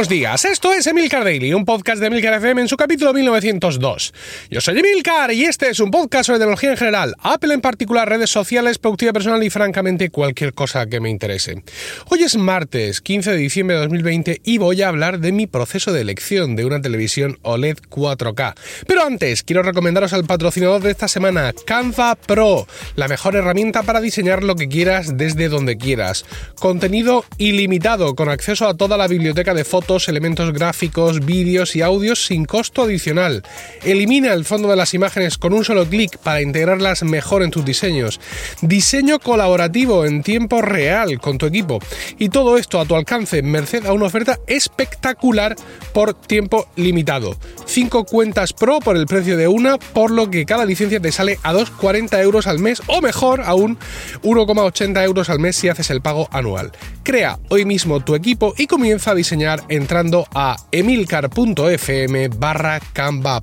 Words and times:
Buenos 0.00 0.08
días, 0.08 0.46
esto 0.46 0.72
es 0.72 0.86
Emilcar 0.86 1.24
Daily, 1.24 1.52
un 1.52 1.66
podcast 1.66 2.00
de 2.00 2.06
Emilcar 2.06 2.32
FM 2.32 2.62
en 2.62 2.68
su 2.68 2.78
capítulo 2.78 3.12
1902. 3.12 4.14
Yo 4.48 4.62
soy 4.62 4.78
Emilcar 4.78 5.30
y 5.30 5.44
este 5.44 5.68
es 5.68 5.78
un 5.78 5.90
podcast 5.90 6.28
sobre 6.28 6.38
tecnología 6.38 6.70
en 6.70 6.78
general, 6.78 7.14
Apple 7.18 7.52
en 7.52 7.60
particular, 7.60 8.08
redes 8.08 8.30
sociales, 8.30 8.78
productividad 8.78 9.12
personal 9.12 9.44
y 9.44 9.50
francamente 9.50 10.08
cualquier 10.08 10.54
cosa 10.54 10.86
que 10.86 11.00
me 11.00 11.10
interese. 11.10 11.62
Hoy 12.08 12.22
es 12.22 12.38
martes 12.38 13.02
15 13.02 13.32
de 13.32 13.36
diciembre 13.36 13.76
de 13.76 13.82
2020 13.82 14.40
y 14.42 14.56
voy 14.56 14.80
a 14.80 14.88
hablar 14.88 15.20
de 15.20 15.32
mi 15.32 15.46
proceso 15.46 15.92
de 15.92 16.00
elección 16.00 16.56
de 16.56 16.64
una 16.64 16.80
televisión 16.80 17.38
OLED 17.42 17.76
4K. 17.90 18.54
Pero 18.86 19.04
antes, 19.04 19.42
quiero 19.42 19.62
recomendaros 19.62 20.14
al 20.14 20.24
patrocinador 20.24 20.80
de 20.80 20.92
esta 20.92 21.08
semana, 21.08 21.52
Canva 21.66 22.14
Pro, 22.14 22.66
la 22.96 23.06
mejor 23.06 23.36
herramienta 23.36 23.82
para 23.82 24.00
diseñar 24.00 24.44
lo 24.44 24.54
que 24.54 24.70
quieras 24.70 25.18
desde 25.18 25.50
donde 25.50 25.76
quieras. 25.76 26.24
Contenido 26.58 27.26
ilimitado 27.36 28.14
con 28.14 28.30
acceso 28.30 28.66
a 28.66 28.78
toda 28.78 28.96
la 28.96 29.06
biblioteca 29.06 29.52
de 29.52 29.66
fotos, 29.66 29.89
elementos 30.08 30.52
gráficos, 30.52 31.24
vídeos 31.26 31.74
y 31.74 31.82
audios 31.82 32.24
sin 32.24 32.44
costo 32.44 32.82
adicional. 32.82 33.42
Elimina 33.82 34.32
el 34.32 34.44
fondo 34.44 34.68
de 34.68 34.76
las 34.76 34.94
imágenes 34.94 35.36
con 35.36 35.52
un 35.52 35.64
solo 35.64 35.84
clic 35.86 36.16
para 36.18 36.42
integrarlas 36.42 37.02
mejor 37.02 37.42
en 37.42 37.50
tus 37.50 37.64
diseños. 37.64 38.20
Diseño 38.60 39.18
colaborativo 39.18 40.06
en 40.06 40.22
tiempo 40.22 40.62
real 40.62 41.20
con 41.20 41.38
tu 41.38 41.46
equipo. 41.46 41.80
Y 42.18 42.28
todo 42.28 42.56
esto 42.56 42.78
a 42.78 42.84
tu 42.84 42.94
alcance, 42.94 43.42
merced 43.42 43.84
a 43.84 43.92
una 43.92 44.06
oferta 44.06 44.38
espectacular 44.46 45.56
por 45.92 46.14
tiempo 46.14 46.68
limitado. 46.76 47.36
5 47.66 48.04
cuentas 48.04 48.52
pro 48.52 48.78
por 48.78 48.96
el 48.96 49.06
precio 49.06 49.36
de 49.36 49.48
una, 49.48 49.78
por 49.78 50.10
lo 50.10 50.30
que 50.30 50.46
cada 50.46 50.64
licencia 50.64 51.00
te 51.00 51.10
sale 51.10 51.38
a 51.42 51.52
2,40 51.52 52.22
euros 52.22 52.46
al 52.46 52.60
mes 52.60 52.80
o 52.86 53.00
mejor 53.00 53.42
aún 53.44 53.78
1,80 54.22 55.04
euros 55.04 55.30
al 55.30 55.40
mes 55.40 55.56
si 55.56 55.68
haces 55.68 55.90
el 55.90 56.00
pago 56.00 56.28
anual. 56.30 56.70
Crea 57.02 57.38
hoy 57.48 57.64
mismo 57.64 58.00
tu 58.00 58.14
equipo 58.14 58.54
y 58.56 58.66
comienza 58.66 59.10
a 59.10 59.14
diseñar 59.14 59.64
entrando 59.80 60.26
a 60.34 60.56
emilcar.fm 60.70 62.28
barra 62.28 62.80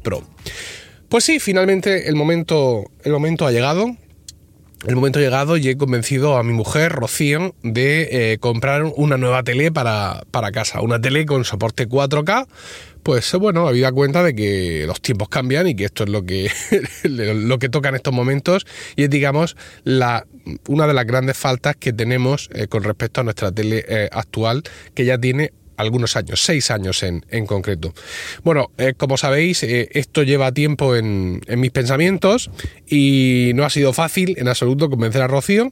Pro. 0.02 0.24
Pues 1.10 1.24
sí, 1.24 1.40
finalmente 1.40 2.08
el 2.08 2.16
momento, 2.16 2.86
el 3.04 3.12
momento 3.12 3.48
ha 3.48 3.52
llegado. 3.52 3.96
El 4.86 4.96
momento 4.96 5.18
ha 5.18 5.24
llegado 5.24 5.58
y 5.58 5.68
he 5.68 5.76
convencido 5.76 6.38
a 6.38 6.44
mi 6.44 6.54
mujer, 6.54 6.92
Rocío, 6.92 7.56
de 7.64 8.34
eh, 8.34 8.38
comprar 8.38 8.84
una 8.84 9.18
nueva 9.18 9.42
tele 9.42 9.72
para, 9.72 10.22
para 10.30 10.52
casa. 10.52 10.82
Una 10.82 11.02
tele 11.02 11.26
con 11.26 11.44
soporte 11.46 11.90
4K 11.90 12.48
pues 13.08 13.32
bueno, 13.36 13.70
había 13.70 13.90
cuenta 13.94 14.22
de 14.22 14.36
que 14.36 14.84
los 14.86 15.00
tiempos 15.00 15.30
cambian 15.30 15.66
y 15.66 15.76
que 15.78 15.86
esto 15.86 16.04
es 16.04 16.10
lo 16.10 16.26
que, 16.26 16.52
lo 17.06 17.58
que 17.58 17.70
toca 17.70 17.88
en 17.88 17.96
estos 17.96 18.14
momentos 18.14 18.68
y 18.98 19.04
es, 19.04 19.10
digamos, 19.10 19.56
la, 19.86 20.28
una 20.68 20.88
de 20.88 20.94
las 20.94 21.06
grandes 21.06 21.38
faltas 21.38 21.78
que 21.78 21.94
tenemos 21.94 22.50
eh, 22.54 22.68
con 22.68 22.84
respecto 22.84 23.22
a 23.22 23.24
nuestra 23.24 23.50
tele 23.50 23.86
eh, 23.88 24.10
actual, 24.12 24.64
que 24.94 25.06
ya 25.06 25.18
tiene 25.18 25.54
algunos 25.78 26.16
años, 26.16 26.44
seis 26.44 26.72
años 26.72 27.04
en, 27.04 27.26
en 27.30 27.46
concreto. 27.46 27.94
Bueno, 28.44 28.72
eh, 28.78 28.94
como 28.98 29.18
sabéis, 29.18 29.64
esto 29.64 30.24
lleva 30.24 30.52
tiempo 30.52 30.96
en, 30.96 31.42
en 31.48 31.60
mis 31.60 31.72
pensamientos 31.72 32.50
y 32.86 33.52
no 33.56 33.64
ha 33.64 33.70
sido 33.70 33.94
fácil 33.94 34.36
en 34.38 34.48
absoluto 34.48 34.90
convencer 34.90 35.22
a 35.22 35.28
Rocío 35.28 35.72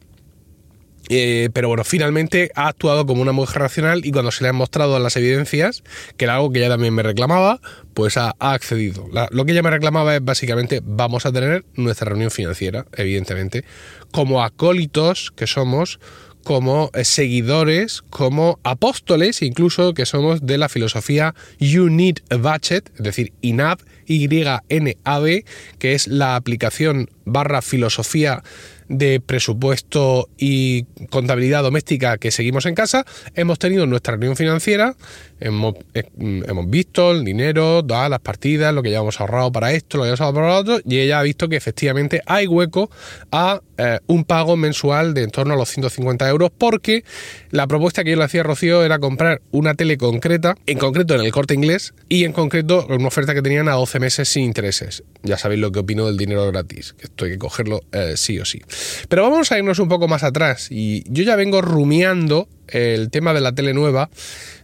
eh, 1.09 1.50
pero 1.53 1.67
bueno, 1.67 1.84
finalmente 1.84 2.52
ha 2.56 2.67
actuado 2.67 3.06
como 3.06 3.22
una 3.22 3.31
mujer 3.31 3.62
racional 3.62 4.06
y 4.06 4.12
cuando 4.12 4.31
se 4.31 4.44
le 4.44 4.50
han 4.50 4.56
mostrado 4.56 4.97
las 5.00 5.16
evidencias, 5.16 5.84
que 6.17 6.25
era 6.25 6.36
algo 6.36 6.52
que 6.52 6.59
ella 6.59 6.69
también 6.69 6.94
me 6.94 7.03
reclamaba, 7.03 7.59
pues 7.94 8.17
ha, 8.17 8.36
accedido. 8.40 9.08
lo 9.30 9.45
que 9.45 9.52
ella 9.52 9.62
me 9.62 9.69
reclamaba 9.69 10.16
es 10.16 10.23
básicamente 10.23 10.81
vamos 10.84 11.25
a 11.25 11.31
tener 11.31 11.66
nuestra 11.75 12.09
reunión 12.09 12.31
financiera, 12.31 12.86
evidentemente, 12.94 13.66
como 14.12 14.44
acólitos 14.44 15.31
que 15.36 15.47
somos, 15.47 16.00
como 16.46 16.92
eh, 16.94 17.04
seguidores, 17.04 18.04
como 18.12 18.60
apóstoles, 18.64 19.42
incluso 19.42 19.96
que 19.96 20.06
somos 20.06 20.46
de 20.46 20.59
la 20.59 20.69
filosofía 20.69 21.34
You 21.59 21.90
Need 21.90 22.19
a 22.30 22.36
Budget, 22.36 22.92
es 22.96 23.03
decir, 23.03 23.34
INAB, 23.42 23.80
Y-N-A-B, 24.06 25.44
que 25.80 25.94
es 25.94 26.08
la 26.08 26.36
aplicación 26.36 27.09
barra 27.25 27.64
filosofía 27.64 28.44
de 28.88 29.19
presupuesto 29.19 30.29
y 30.38 30.84
contabilidad 31.09 31.63
doméstica 31.63 32.18
que 32.18 32.31
seguimos 32.31 32.66
en 32.66 32.75
casa, 32.75 33.06
hemos 33.35 33.59
tenido 33.59 33.85
nuestra 33.85 34.13
reunión 34.13 34.35
financiera, 34.35 34.96
hemos, 35.40 35.75
eh, 35.94 36.03
hemos 36.18 36.69
visto 36.69 37.12
el 37.12 37.24
dinero, 37.24 37.84
todas 37.84 38.09
las 38.09 38.19
partidas, 38.19 38.74
lo 38.74 38.84
que 38.84 38.91
ya 38.91 39.00
hemos 39.00 39.19
ahorrado 39.19 39.51
para 39.51 39.74
esto, 39.74 39.97
lo 39.97 40.03
que 40.03 40.09
hemos 40.09 40.22
ahorrado 40.22 40.35
para 40.35 40.53
lo 40.53 40.59
otro, 40.59 40.79
y 40.85 41.00
ella 41.00 41.19
ha 41.19 41.24
visto 41.24 41.50
que 41.50 41.56
efectivamente 41.56 42.22
hay 42.25 42.47
hueco 42.47 42.90
a 43.31 43.62
eh, 43.78 44.00
un 44.07 44.24
pago 44.24 44.56
mensual 44.56 45.13
de 45.13 45.24
en 45.24 45.31
torno 45.31 45.53
a 45.53 45.57
los 45.57 45.69
150 45.69 46.29
euros, 46.29 46.51
porque 46.56 47.03
la 47.51 47.68
propuesta 47.68 48.03
que 48.03 48.12
yo 48.12 48.18
le 48.18 48.24
hacía 48.24 48.41
a 48.41 48.44
Rocío 48.44 48.84
era 48.84 49.00
comprar 49.00 49.41
una 49.51 49.74
tele 49.74 49.97
concreta, 49.97 50.56
en 50.66 50.78
concreto 50.78 51.16
en 51.16 51.22
el 51.22 51.31
corte 51.31 51.53
inglés, 51.53 51.94
y 52.07 52.24
en 52.24 52.31
concreto 52.31 52.85
una 52.90 53.07
oferta 53.07 53.34
que 53.34 53.41
tenían 53.41 53.68
a 53.68 53.74
12 53.74 54.00
meses 54.00 54.29
sin 54.29 54.44
intereses. 54.44 55.03
Ya 55.24 55.38
sabéis 55.38 55.62
lo 55.62 55.72
que 55.72 55.79
opino 55.79 56.06
del 56.06 56.18
dinero 56.18 56.45
gratis, 56.51 56.95
esto 57.00 57.25
hay 57.25 57.31
que 57.31 57.38
cogerlo 57.40 57.81
eh, 57.91 58.13
sí 58.16 58.40
o 58.40 58.45
sí. 58.45 58.62
Pero 59.09 59.24
vamos 59.24 59.52
a 59.52 59.58
irnos 59.58 59.80
un 59.80 59.90
poco 59.90 60.08
más 60.08 60.24
atrás, 60.24 60.68
y 60.72 61.03
yo 61.12 61.24
ya 61.24 61.36
vengo 61.36 61.62
rumiando 61.62 62.47
el 62.68 63.09
tema 63.09 63.34
de 63.34 63.41
la 63.41 63.53
tele 63.53 63.74
nueva 63.74 64.09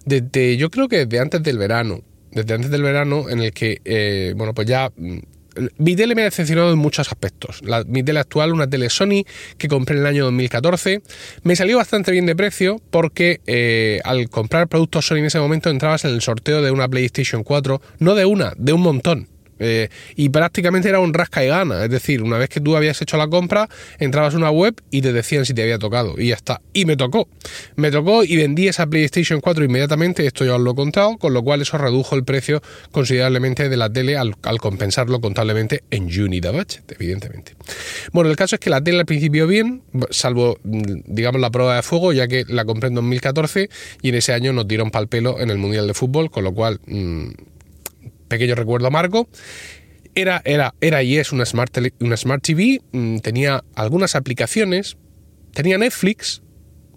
desde, 0.05 0.57
yo 0.57 0.69
creo 0.69 0.88
que 0.88 1.05
desde 1.05 1.19
antes 1.19 1.44
del 1.44 1.57
verano, 1.57 2.01
desde 2.31 2.53
antes 2.53 2.72
del 2.72 2.81
verano 2.81 3.29
en 3.29 3.41
el 3.41 3.51
que, 3.53 3.81
eh, 3.85 4.33
bueno, 4.35 4.53
pues 4.53 4.67
ya 4.67 4.91
mm, 4.95 5.19
mi 5.77 5.95
tele 5.95 6.16
me 6.16 6.22
ha 6.22 6.25
decepcionado 6.25 6.72
en 6.72 6.79
muchos 6.79 7.09
aspectos. 7.09 7.61
La, 7.63 7.83
mi 7.83 8.03
tele 8.03 8.19
actual, 8.19 8.53
una 8.53 8.69
tele 8.69 8.89
Sony 8.89 9.23
que 9.57 9.67
compré 9.67 9.95
en 9.95 10.01
el 10.01 10.07
año 10.07 10.23
2014, 10.25 11.01
me 11.43 11.55
salió 11.55 11.78
bastante 11.78 12.11
bien 12.11 12.25
de 12.25 12.35
precio 12.35 12.81
porque 12.89 13.41
eh, 13.47 13.99
al 14.03 14.29
comprar 14.29 14.67
productos 14.67 15.05
Sony 15.05 15.17
en 15.17 15.25
ese 15.25 15.39
momento 15.39 15.69
entrabas 15.69 16.05
en 16.05 16.11
el 16.11 16.22
sorteo 16.22 16.61
de 16.61 16.72
una 16.72 16.88
PlayStation 16.88 17.43
4, 17.43 17.81
no 17.99 18.16
de 18.16 18.25
una, 18.25 18.53
de 18.57 18.73
un 18.73 18.81
montón. 18.81 19.28
Eh, 19.61 19.89
y 20.16 20.29
prácticamente 20.29 20.89
era 20.89 20.99
un 20.99 21.13
rasca 21.13 21.44
y 21.45 21.47
gana. 21.47 21.85
Es 21.85 21.89
decir, 21.91 22.23
una 22.23 22.38
vez 22.38 22.49
que 22.49 22.59
tú 22.59 22.75
habías 22.75 23.01
hecho 23.01 23.16
la 23.16 23.27
compra, 23.27 23.69
entrabas 23.99 24.33
a 24.33 24.38
una 24.38 24.49
web 24.49 24.75
y 24.89 25.01
te 25.01 25.13
decían 25.13 25.45
si 25.45 25.53
te 25.53 25.61
había 25.61 25.77
tocado. 25.77 26.16
Y 26.17 26.29
ya 26.29 26.35
está. 26.35 26.61
Y 26.73 26.85
me 26.85 26.97
tocó. 26.97 27.27
Me 27.75 27.91
tocó 27.91 28.23
y 28.23 28.35
vendí 28.35 28.67
esa 28.67 28.88
PlayStation 28.88 29.39
4 29.39 29.63
inmediatamente. 29.63 30.25
Esto 30.25 30.44
ya 30.45 30.55
os 30.55 30.61
lo 30.61 30.72
he 30.72 30.75
contado. 30.75 31.17
Con 31.17 31.33
lo 31.33 31.44
cual 31.44 31.61
eso 31.61 31.77
redujo 31.77 32.16
el 32.16 32.23
precio 32.23 32.61
considerablemente 32.91 33.69
de 33.69 33.77
la 33.77 33.89
tele 33.89 34.17
al, 34.17 34.35
compensarlo 34.59 35.22
contablemente 35.22 35.83
en 35.91 36.03
Unida 36.03 36.51
Budget, 36.51 36.91
evidentemente. 36.91 37.53
Bueno, 38.11 38.29
el 38.29 38.35
caso 38.35 38.55
es 38.55 38.59
que 38.59 38.69
la 38.69 38.81
tele 38.81 38.99
al 38.99 39.05
principio 39.05 39.47
bien, 39.47 39.83
salvo, 40.09 40.57
mm, 40.63 41.01
digamos, 41.05 41.39
la 41.39 41.51
prueba 41.51 41.75
de 41.75 41.83
fuego, 41.83 42.13
ya 42.13 42.28
que 42.28 42.45
la 42.47 42.66
compré 42.66 42.89
en 42.89 42.95
2014 42.95 43.69
y 44.01 44.09
en 44.09 44.16
ese 44.16 44.33
año 44.33 44.53
nos 44.53 44.67
dieron 44.67 44.91
pal 44.91 45.07
pelo 45.07 45.39
en 45.39 45.49
el 45.49 45.57
Mundial 45.57 45.88
de 45.88 45.93
Fútbol, 45.93 46.31
con 46.31 46.43
lo 46.43 46.53
cual 46.53 46.79
mm, 46.88 47.29
pequeño 48.31 48.55
recuerdo 48.55 48.87
amargo. 48.87 49.27
Era, 50.15 50.41
era, 50.45 50.73
era 50.81 51.03
y 51.03 51.17
es 51.17 51.31
una 51.31 51.45
Smart, 51.45 51.77
una 51.99 52.17
Smart 52.17 52.43
TV, 52.43 52.81
mm, 52.91 53.19
tenía 53.19 53.63
algunas 53.75 54.15
aplicaciones, 54.15 54.97
tenía 55.53 55.77
Netflix 55.77 56.41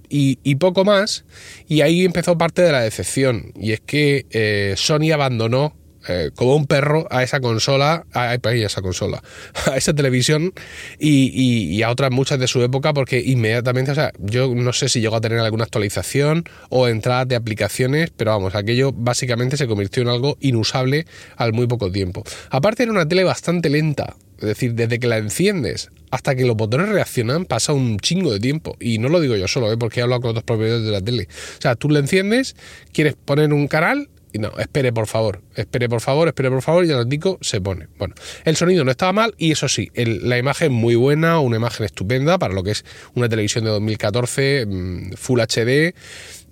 y, 0.08 0.54
poco 0.56 0.84
más, 0.84 1.24
y 1.66 1.80
ahí 1.80 2.04
empezó 2.04 2.38
parte 2.38 2.62
de 2.62 2.70
la 2.70 2.82
decepción, 2.82 3.52
y 3.58 3.72
es 3.72 3.80
que 3.80 4.26
eh, 4.30 4.74
Sony 4.76 5.10
abandonó 5.12 5.74
eh, 6.08 6.30
como 6.34 6.56
un 6.56 6.66
perro 6.66 7.06
a 7.10 7.22
esa 7.22 7.40
consola, 7.40 8.06
a, 8.12 8.34
esa 8.34 8.82
consola, 8.82 9.22
a 9.72 9.76
esa 9.76 9.94
televisión 9.94 10.52
y, 10.98 11.82
a 11.82 11.90
otras 11.90 12.10
muchas 12.10 12.38
de 12.38 12.46
su 12.46 12.62
época, 12.62 12.92
porque 12.92 13.20
inmediatamente, 13.20 13.92
o 13.92 13.94
sea, 13.94 14.12
yo 14.18 14.54
no 14.54 14.72
sé 14.72 14.88
si 14.88 15.00
llegó 15.00 15.16
a 15.16 15.20
tener 15.20 15.38
alguna 15.38 15.64
actualización 15.64 16.44
o 16.70 16.88
entrada 16.88 17.24
de 17.24 17.36
aplicaciones, 17.36 18.10
pero 18.16 18.32
vamos, 18.32 18.54
aquello 18.54 18.92
básicamente 18.92 19.56
se 19.56 19.66
convirtió 19.66 20.02
en 20.02 20.08
algo 20.08 20.36
inusable 20.40 21.06
al 21.36 21.52
muy 21.52 21.66
poco 21.66 21.90
tiempo. 21.90 22.24
Aparte 22.50 22.82
era 22.82 22.92
una 22.92 23.06
tele 23.06 23.24
bastante 23.24 23.68
lenta, 23.68 24.16
es 24.38 24.46
decir, 24.46 24.74
desde 24.74 24.98
que 24.98 25.06
la 25.06 25.18
enciendes 25.18 25.90
hasta 26.14 26.36
que 26.36 26.44
los 26.44 26.56
botones 26.56 26.90
reaccionan 26.90 27.44
pasa 27.44 27.72
un 27.72 27.98
chingo 27.98 28.32
de 28.32 28.38
tiempo. 28.38 28.76
Y 28.78 28.98
no 28.98 29.08
lo 29.08 29.20
digo 29.20 29.34
yo 29.34 29.48
solo, 29.48 29.72
¿eh? 29.72 29.76
porque 29.76 29.98
he 29.98 30.02
hablado 30.04 30.20
con 30.20 30.30
otros 30.30 30.44
propietarios 30.44 30.84
de 30.84 30.92
la 30.92 31.00
tele. 31.00 31.26
O 31.58 31.60
sea, 31.60 31.74
tú 31.74 31.90
la 31.90 31.98
enciendes, 31.98 32.54
quieres 32.92 33.16
poner 33.16 33.52
un 33.52 33.66
canal 33.66 34.08
y 34.34 34.40
no, 34.40 34.50
espere 34.58 34.92
por 34.92 35.06
favor, 35.06 35.42
espere 35.54 35.88
por 35.88 36.00
favor, 36.00 36.26
espere 36.26 36.50
por 36.50 36.60
favor, 36.60 36.84
y 36.84 36.90
el 36.90 36.96
ratico 36.96 37.38
se 37.40 37.60
pone. 37.60 37.86
Bueno, 37.98 38.16
el 38.44 38.56
sonido 38.56 38.84
no 38.84 38.90
estaba 38.90 39.12
mal 39.12 39.32
y 39.38 39.52
eso 39.52 39.68
sí, 39.68 39.92
la 39.94 40.36
imagen 40.36 40.72
muy 40.72 40.96
buena, 40.96 41.38
una 41.38 41.56
imagen 41.56 41.86
estupenda 41.86 42.36
para 42.36 42.52
lo 42.52 42.64
que 42.64 42.72
es 42.72 42.84
una 43.14 43.28
televisión 43.28 43.62
de 43.62 43.70
2014, 43.70 44.66
mm, 44.66 45.12
Full 45.12 45.40
HD, 45.40 45.94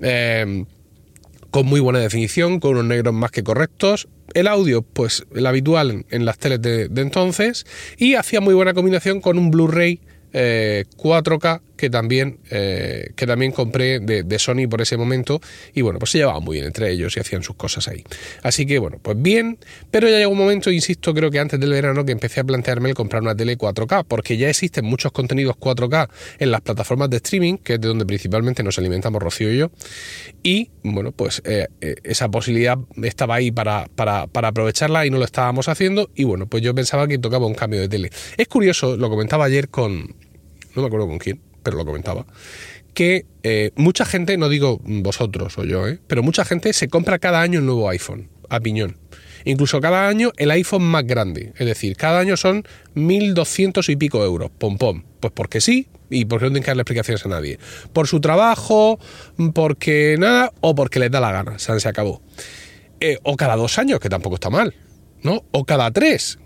em, 0.00 0.66
con 1.50 1.66
muy 1.66 1.80
buena 1.80 1.98
definición, 1.98 2.60
con 2.60 2.70
unos 2.70 2.84
negros 2.84 3.12
más 3.12 3.32
que 3.32 3.42
correctos. 3.42 4.08
El 4.32 4.46
audio, 4.46 4.82
pues 4.82 5.26
el 5.34 5.44
habitual 5.44 6.06
en, 6.08 6.24
las 6.24 6.38
teles 6.38 6.62
de, 6.62 6.88
entonces, 6.96 7.66
y 7.98 8.14
hacía 8.14 8.40
muy 8.40 8.54
buena 8.54 8.74
combinación 8.74 9.20
con 9.20 9.40
un 9.40 9.50
Blu-ray 9.50 10.00
4K 10.32 11.56
eh, 11.56 11.60
que 11.82 11.90
también, 11.90 12.38
eh, 12.48 13.10
que 13.16 13.26
también 13.26 13.50
compré 13.50 13.98
de, 13.98 14.38
Sony 14.38 14.68
por 14.70 14.80
ese 14.80 14.96
momento 14.96 15.40
y 15.74 15.80
bueno, 15.80 15.98
pues 15.98 16.12
se 16.12 16.18
llevaban 16.18 16.44
muy 16.44 16.58
bien 16.58 16.66
entre 16.66 16.92
ellos 16.92 17.16
y 17.16 17.20
hacían 17.20 17.42
sus 17.42 17.56
cosas 17.56 17.88
ahí. 17.88 18.04
Así 18.44 18.66
que 18.66 18.78
bueno, 18.78 19.00
pues 19.02 19.20
bien, 19.20 19.58
pero 19.90 20.08
ya 20.08 20.18
llegó 20.18 20.30
un 20.30 20.38
momento, 20.38 20.70
insisto, 20.70 21.12
creo 21.12 21.28
que 21.32 21.40
antes 21.40 21.58
del 21.58 21.70
verano 21.70 22.04
que 22.04 22.12
empecé 22.12 22.38
a 22.38 22.44
plantearme 22.44 22.90
el 22.90 22.94
comprar 22.94 23.20
una 23.20 23.34
tele 23.34 23.58
4K, 23.58 24.04
porque 24.06 24.36
ya 24.36 24.48
existen 24.48 24.84
muchos 24.84 25.10
contenidos 25.10 25.56
4K 25.56 26.08
en 26.38 26.52
las 26.52 26.60
plataformas 26.60 27.10
de 27.10 27.16
streaming, 27.16 27.56
que 27.56 27.74
es 27.74 27.80
de 27.80 27.88
donde 27.88 28.06
principalmente 28.06 28.62
nos 28.62 28.78
alimentamos 28.78 29.20
Rocío 29.20 29.52
y 29.52 29.58
yo, 29.58 29.72
y 30.44 30.70
bueno, 30.84 31.10
pues 31.10 31.42
eh, 31.44 31.66
eh, 31.80 31.96
esa 32.04 32.30
posibilidad 32.30 32.78
estaba 33.02 33.34
ahí 33.34 33.50
para, 33.50 33.88
para 33.96 34.28
aprovecharla 34.32 35.04
y 35.04 35.10
no 35.10 35.18
lo 35.18 35.24
estábamos 35.24 35.68
haciendo 35.68 36.10
y 36.14 36.22
bueno, 36.22 36.46
pues 36.46 36.62
yo 36.62 36.76
pensaba 36.76 37.08
que 37.08 37.18
tocaba 37.18 37.44
un 37.44 37.54
cambio 37.54 37.80
de 37.80 37.88
tele. 37.88 38.10
Es 38.36 38.46
curioso, 38.46 38.96
lo 38.96 39.10
comentaba 39.10 39.46
ayer 39.46 39.68
con, 39.68 40.14
no 40.76 40.82
me 40.82 40.86
acuerdo 40.86 41.08
con 41.08 41.18
quién, 41.18 41.40
pero 41.62 41.76
lo 41.76 41.84
comentaba, 41.84 42.26
que 42.94 43.26
eh, 43.42 43.70
mucha 43.76 44.04
gente, 44.04 44.36
no 44.36 44.48
digo 44.48 44.80
vosotros 44.84 45.56
o 45.58 45.64
yo, 45.64 45.88
eh, 45.88 45.98
pero 46.06 46.22
mucha 46.22 46.44
gente 46.44 46.72
se 46.72 46.88
compra 46.88 47.18
cada 47.18 47.40
año 47.40 47.60
un 47.60 47.66
nuevo 47.66 47.88
iPhone, 47.88 48.28
a 48.48 48.60
piñón. 48.60 48.96
Incluso 49.44 49.80
cada 49.80 50.08
año 50.08 50.32
el 50.36 50.50
iPhone 50.50 50.82
más 50.82 51.04
grande. 51.04 51.52
Es 51.56 51.66
decir, 51.66 51.96
cada 51.96 52.20
año 52.20 52.36
son 52.36 52.64
1.200 52.94 53.88
y 53.88 53.96
pico 53.96 54.24
euros. 54.24 54.50
Pom 54.56 54.78
pom. 54.78 55.02
Pues 55.20 55.32
porque 55.32 55.60
sí 55.60 55.88
y 56.10 56.26
porque 56.26 56.44
no 56.44 56.50
tienen 56.50 56.62
que 56.62 56.70
darle 56.70 56.82
explicaciones 56.82 57.24
a 57.24 57.28
nadie. 57.28 57.58
Por 57.92 58.06
su 58.06 58.20
trabajo, 58.20 58.98
porque 59.54 60.16
nada, 60.18 60.52
o 60.60 60.74
porque 60.74 60.98
les 60.98 61.10
da 61.10 61.20
la 61.20 61.32
gana. 61.32 61.58
Se, 61.58 61.88
acabó. 61.88 62.22
Eh, 63.00 63.18
o 63.22 63.36
cada 63.36 63.56
dos 63.56 63.78
años, 63.78 63.98
que 63.98 64.08
tampoco 64.08 64.36
está 64.36 64.50
mal. 64.50 64.74
¿No? 65.22 65.44
O 65.52 65.64
cada 65.64 65.90
tres. 65.90 66.38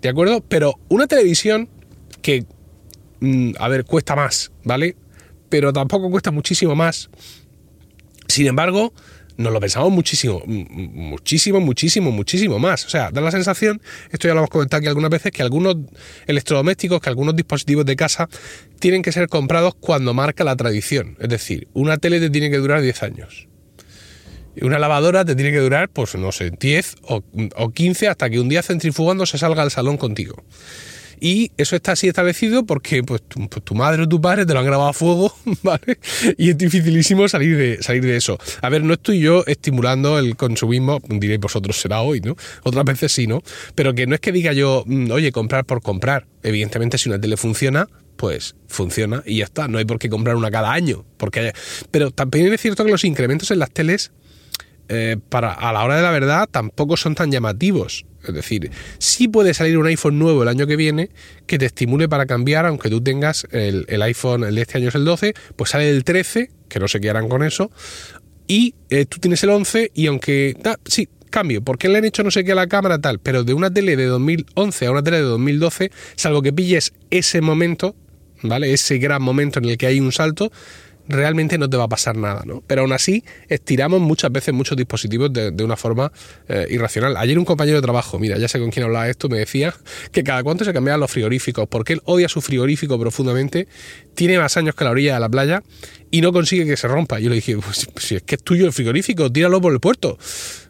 ¿De 0.00 0.08
acuerdo? 0.08 0.42
Pero 0.48 0.74
una 0.88 1.06
televisión 1.06 1.68
que, 2.22 2.44
a 3.58 3.68
ver, 3.68 3.84
cuesta 3.84 4.16
más, 4.16 4.52
¿vale? 4.64 4.96
Pero 5.48 5.72
tampoco 5.72 6.10
cuesta 6.10 6.30
muchísimo 6.30 6.74
más. 6.74 7.10
Sin 8.28 8.46
embargo, 8.46 8.92
nos 9.38 9.52
lo 9.52 9.60
pensamos 9.60 9.92
muchísimo, 9.92 10.42
muchísimo, 10.46 11.60
muchísimo, 11.60 12.10
muchísimo 12.10 12.58
más. 12.58 12.84
O 12.84 12.90
sea, 12.90 13.12
da 13.12 13.20
la 13.20 13.30
sensación, 13.30 13.80
esto 14.10 14.26
ya 14.26 14.34
lo 14.34 14.40
hemos 14.40 14.50
comentado 14.50 14.78
aquí 14.78 14.88
algunas 14.88 15.10
veces, 15.10 15.30
que 15.30 15.42
algunos 15.42 15.76
electrodomésticos, 16.26 17.00
que 17.00 17.08
algunos 17.08 17.36
dispositivos 17.36 17.86
de 17.86 17.94
casa 17.94 18.28
tienen 18.80 19.00
que 19.00 19.12
ser 19.12 19.28
comprados 19.28 19.74
cuando 19.78 20.12
marca 20.12 20.42
la 20.42 20.56
tradición. 20.56 21.16
Es 21.20 21.28
decir, 21.28 21.68
una 21.72 21.98
tele 21.98 22.18
te 22.18 22.30
tiene 22.30 22.50
que 22.50 22.58
durar 22.58 22.82
10 22.82 23.02
años. 23.04 23.48
Una 24.60 24.80
lavadora 24.80 25.24
te 25.24 25.36
tiene 25.36 25.52
que 25.52 25.60
durar, 25.60 25.88
pues 25.88 26.16
no 26.16 26.32
sé, 26.32 26.50
10 26.50 26.96
o, 27.02 27.22
o 27.54 27.70
15 27.70 28.08
hasta 28.08 28.28
que 28.28 28.40
un 28.40 28.48
día 28.48 28.64
centrifugando 28.64 29.24
se 29.24 29.38
salga 29.38 29.62
al 29.62 29.70
salón 29.70 29.98
contigo. 29.98 30.42
Y 31.20 31.50
eso 31.56 31.76
está 31.76 31.92
así 31.92 32.08
establecido 32.08 32.64
porque 32.64 33.02
pues 33.02 33.22
tu, 33.22 33.48
pues, 33.48 33.64
tu, 33.64 33.74
madre 33.74 34.02
o 34.02 34.08
tu 34.08 34.20
padre 34.20 34.46
te 34.46 34.52
lo 34.52 34.60
han 34.60 34.66
grabado 34.66 34.90
a 34.90 34.92
fuego, 34.92 35.34
¿vale? 35.62 35.98
Y 36.36 36.50
es 36.50 36.58
dificilísimo 36.58 37.28
salir 37.28 37.56
de, 37.56 37.82
salir 37.82 38.02
de 38.02 38.16
eso. 38.16 38.38
A 38.62 38.68
ver, 38.68 38.82
no 38.82 38.94
estoy 38.94 39.20
yo 39.20 39.44
estimulando 39.46 40.18
el 40.18 40.36
consumismo, 40.36 41.00
diréis 41.08 41.40
vosotros 41.40 41.80
será 41.80 42.00
hoy, 42.00 42.20
¿no? 42.20 42.36
Otras 42.62 42.84
veces 42.84 43.12
sí, 43.12 43.26
¿no? 43.26 43.42
Pero 43.74 43.94
que 43.94 44.06
no 44.06 44.14
es 44.14 44.20
que 44.20 44.32
diga 44.32 44.52
yo, 44.52 44.84
mm, 44.86 45.10
oye, 45.10 45.32
comprar 45.32 45.64
por 45.64 45.82
comprar. 45.82 46.26
Evidentemente, 46.42 46.98
si 46.98 47.08
una 47.08 47.20
tele 47.20 47.36
funciona, 47.36 47.88
pues 48.18 48.56
funciona 48.66 49.22
y 49.24 49.38
ya 49.38 49.44
está. 49.44 49.68
No 49.68 49.78
hay 49.78 49.84
por 49.84 49.98
qué 49.98 50.10
comprar 50.10 50.36
una 50.36 50.50
cada 50.50 50.72
año. 50.72 51.04
Porque, 51.16 51.52
pero 51.90 52.10
también 52.10 52.52
es 52.52 52.60
cierto 52.60 52.84
que 52.84 52.90
los 52.90 53.04
incrementos 53.04 53.50
en 53.50 53.60
las 53.60 53.70
teles 53.70 54.12
eh, 54.88 55.16
para, 55.28 55.52
a 55.52 55.72
la 55.72 55.84
hora 55.84 55.96
de 55.96 56.02
la 56.02 56.10
verdad 56.10 56.48
tampoco 56.50 56.96
son 56.96 57.14
tan 57.14 57.30
llamativos. 57.30 58.06
Es 58.26 58.34
decir, 58.34 58.70
sí 58.98 59.28
puede 59.28 59.54
salir 59.54 59.78
un 59.78 59.86
iPhone 59.86 60.18
nuevo 60.18 60.42
el 60.42 60.48
año 60.48 60.66
que 60.66 60.76
viene 60.76 61.10
que 61.46 61.58
te 61.58 61.66
estimule 61.66 62.08
para 62.08 62.26
cambiar, 62.26 62.66
aunque 62.66 62.90
tú 62.90 63.00
tengas 63.00 63.46
el, 63.52 63.86
el 63.88 64.02
iPhone, 64.02 64.44
el 64.44 64.54
de 64.54 64.62
este 64.62 64.78
año 64.78 64.88
es 64.88 64.94
el 64.94 65.04
12, 65.04 65.34
pues 65.56 65.70
sale 65.70 65.88
el 65.88 66.04
13, 66.04 66.50
que 66.68 66.80
no 66.80 66.88
sé 66.88 67.00
qué 67.00 67.10
harán 67.10 67.28
con 67.28 67.42
eso, 67.42 67.70
y 68.48 68.74
eh, 68.90 69.04
tú 69.04 69.18
tienes 69.18 69.42
el 69.44 69.50
11 69.50 69.92
y 69.94 70.06
aunque... 70.06 70.56
Da, 70.60 70.78
sí, 70.84 71.08
cambio, 71.28 71.62
porque 71.62 71.88
le 71.88 71.98
han 71.98 72.04
hecho 72.04 72.24
no 72.24 72.30
sé 72.30 72.42
qué 72.42 72.52
a 72.52 72.54
la 72.54 72.66
cámara 72.66 72.98
tal, 72.98 73.18
pero 73.18 73.44
de 73.44 73.54
una 73.54 73.70
tele 73.70 73.96
de 73.96 74.06
2011 74.06 74.86
a 74.86 74.90
una 74.90 75.02
tele 75.02 75.18
de 75.18 75.24
2012, 75.24 75.90
salvo 76.16 76.42
que 76.42 76.52
pilles 76.52 76.92
ese 77.10 77.40
momento, 77.40 77.94
¿vale? 78.42 78.72
Ese 78.72 78.98
gran 78.98 79.22
momento 79.22 79.58
en 79.58 79.66
el 79.66 79.76
que 79.76 79.86
hay 79.86 80.00
un 80.00 80.10
salto, 80.10 80.50
realmente 81.08 81.58
no 81.58 81.68
te 81.68 81.76
va 81.76 81.84
a 81.84 81.88
pasar 81.88 82.16
nada, 82.16 82.42
¿no? 82.44 82.62
Pero 82.66 82.82
aún 82.82 82.92
así, 82.92 83.24
estiramos 83.48 84.00
muchas 84.00 84.30
veces 84.30 84.54
muchos 84.54 84.76
dispositivos 84.76 85.32
de, 85.32 85.64
una 85.64 85.76
forma 85.76 86.12
eh, 86.48 86.66
irracional. 86.70 87.16
Ayer 87.16 87.38
un 87.38 87.44
compañero 87.44 87.78
de 87.78 87.82
trabajo, 87.82 88.18
mira, 88.18 88.38
ya 88.38 88.48
sé 88.48 88.58
con 88.58 88.70
quién 88.70 88.84
hablaba 88.84 89.08
esto, 89.08 89.28
me 89.28 89.38
decía 89.38 89.74
que 90.12 90.22
cada 90.22 90.42
cuánto 90.42 90.64
se 90.64 90.72
cambiaban 90.72 91.00
los 91.00 91.10
frigoríficos, 91.10 91.66
porque 91.68 91.94
él 91.94 92.02
odia 92.04 92.28
su 92.28 92.40
frigorífico 92.40 92.98
profundamente, 92.98 93.68
tiene 94.14 94.38
más 94.38 94.56
años 94.56 94.74
que 94.74 94.84
la 94.84 94.90
orilla 94.90 95.14
de 95.14 95.20
la 95.20 95.28
playa 95.28 95.62
y 96.10 96.20
no 96.20 96.32
consigue 96.32 96.66
que 96.66 96.76
se 96.76 96.88
rompa. 96.88 97.18
Yo 97.18 97.28
le 97.28 97.36
dije, 97.36 97.56
pues, 97.56 97.88
si 97.96 98.16
es 98.16 98.22
que 98.22 98.36
es 98.36 98.42
tuyo 98.42 98.66
el 98.66 98.72
frigorífico, 98.72 99.30
tíralo 99.30 99.60
por 99.60 99.72
el 99.72 99.80
puerto, 99.80 100.18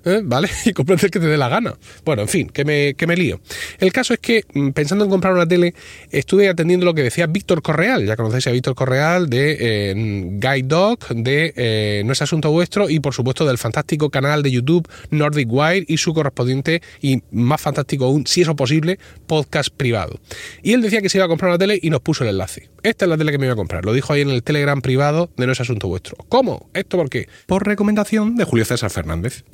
¿eh? 0.09 0.21
¿vale? 0.25 0.49
Y 0.65 0.73
cómprate 0.73 1.07
el 1.07 1.13
que 1.13 1.21
te 1.21 1.27
dé 1.27 1.37
la 1.37 1.49
gana. 1.49 1.75
Bueno, 2.05 2.23
en 2.23 2.29
fin, 2.29 2.49
que 2.49 2.65
me, 2.65 2.95
que 2.95 3.07
me 3.07 3.17
lío. 3.17 3.41
El 3.79 3.93
caso 3.93 4.13
es 4.15 4.21
que, 4.21 4.45
mm, 4.53 4.71
pensando 4.71 5.05
en 5.05 5.11
comprar 5.11 5.33
una 5.33 5.47
tele, 5.47 5.75
estuve 6.11 6.49
atendiendo 6.49 6.85
lo 6.85 6.95
que 6.95 7.03
decía 7.03 7.27
Víctor 7.27 7.63
Correal. 7.63 8.07
Ya 8.07 8.17
conocéis 8.17 8.47
a 8.47 8.51
Víctor 8.51 8.75
Correal 8.75 9.29
de 9.31 9.57
eh, 9.61 9.95
Guide 9.95 10.69
Dog, 10.69 10.99
de 11.09 11.53
eh, 11.57 12.03
No 12.05 12.13
es 12.13 12.23
Asunto 12.23 12.51
Vuestro 12.51 12.91
y, 12.91 13.01
por 13.01 13.15
supuesto, 13.15 13.47
del 13.47 13.59
fantástico 13.59 14.11
canal 14.11 14.43
de 14.43 14.51
YouTube 14.51 14.89
Nordic 15.11 15.49
Wire 15.51 15.85
y 15.89 15.97
su 15.97 16.15
correspondiente 16.15 16.83
y 17.01 17.23
más 17.31 17.61
fantástico 17.61 18.05
aún, 18.07 18.27
si 18.27 18.43
eso 18.43 18.57
posible, 18.57 18.99
podcast 19.27 19.71
privado. 19.71 20.19
Y 20.63 20.73
él 20.73 20.83
decía 20.83 21.01
que 21.03 21.09
se 21.09 21.19
iba 21.19 21.25
a 21.25 21.29
comprar 21.29 21.51
una 21.51 21.59
tele 21.59 21.79
y 21.81 21.91
nos 21.91 22.01
puso 22.01 22.25
el 22.25 22.31
enlace. 22.31 22.69
Esta 22.83 23.05
es 23.05 23.09
la 23.09 23.17
tele 23.17 23.33
que 23.33 23.39
me 23.39 23.47
iba 23.47 23.55
a 23.55 23.57
comprar. 23.57 23.85
Lo 23.85 23.93
dijo 23.93 24.13
ahí 24.13 24.23
en 24.23 24.31
el 24.31 24.43
Telegram 24.43 24.81
privado 24.81 25.31
de 25.37 25.47
No 25.47 25.53
es 25.53 25.61
Asunto 25.61 25.89
Vuestro. 25.89 26.17
¿Cómo? 26.29 26.69
¿Esto 26.75 26.97
por 26.97 27.11
qué? 27.11 27.29
Por 27.47 27.67
recomendación 27.67 28.37
de 28.37 28.45
Julio 28.45 28.65
César 28.65 28.91
Fernández, 28.91 29.45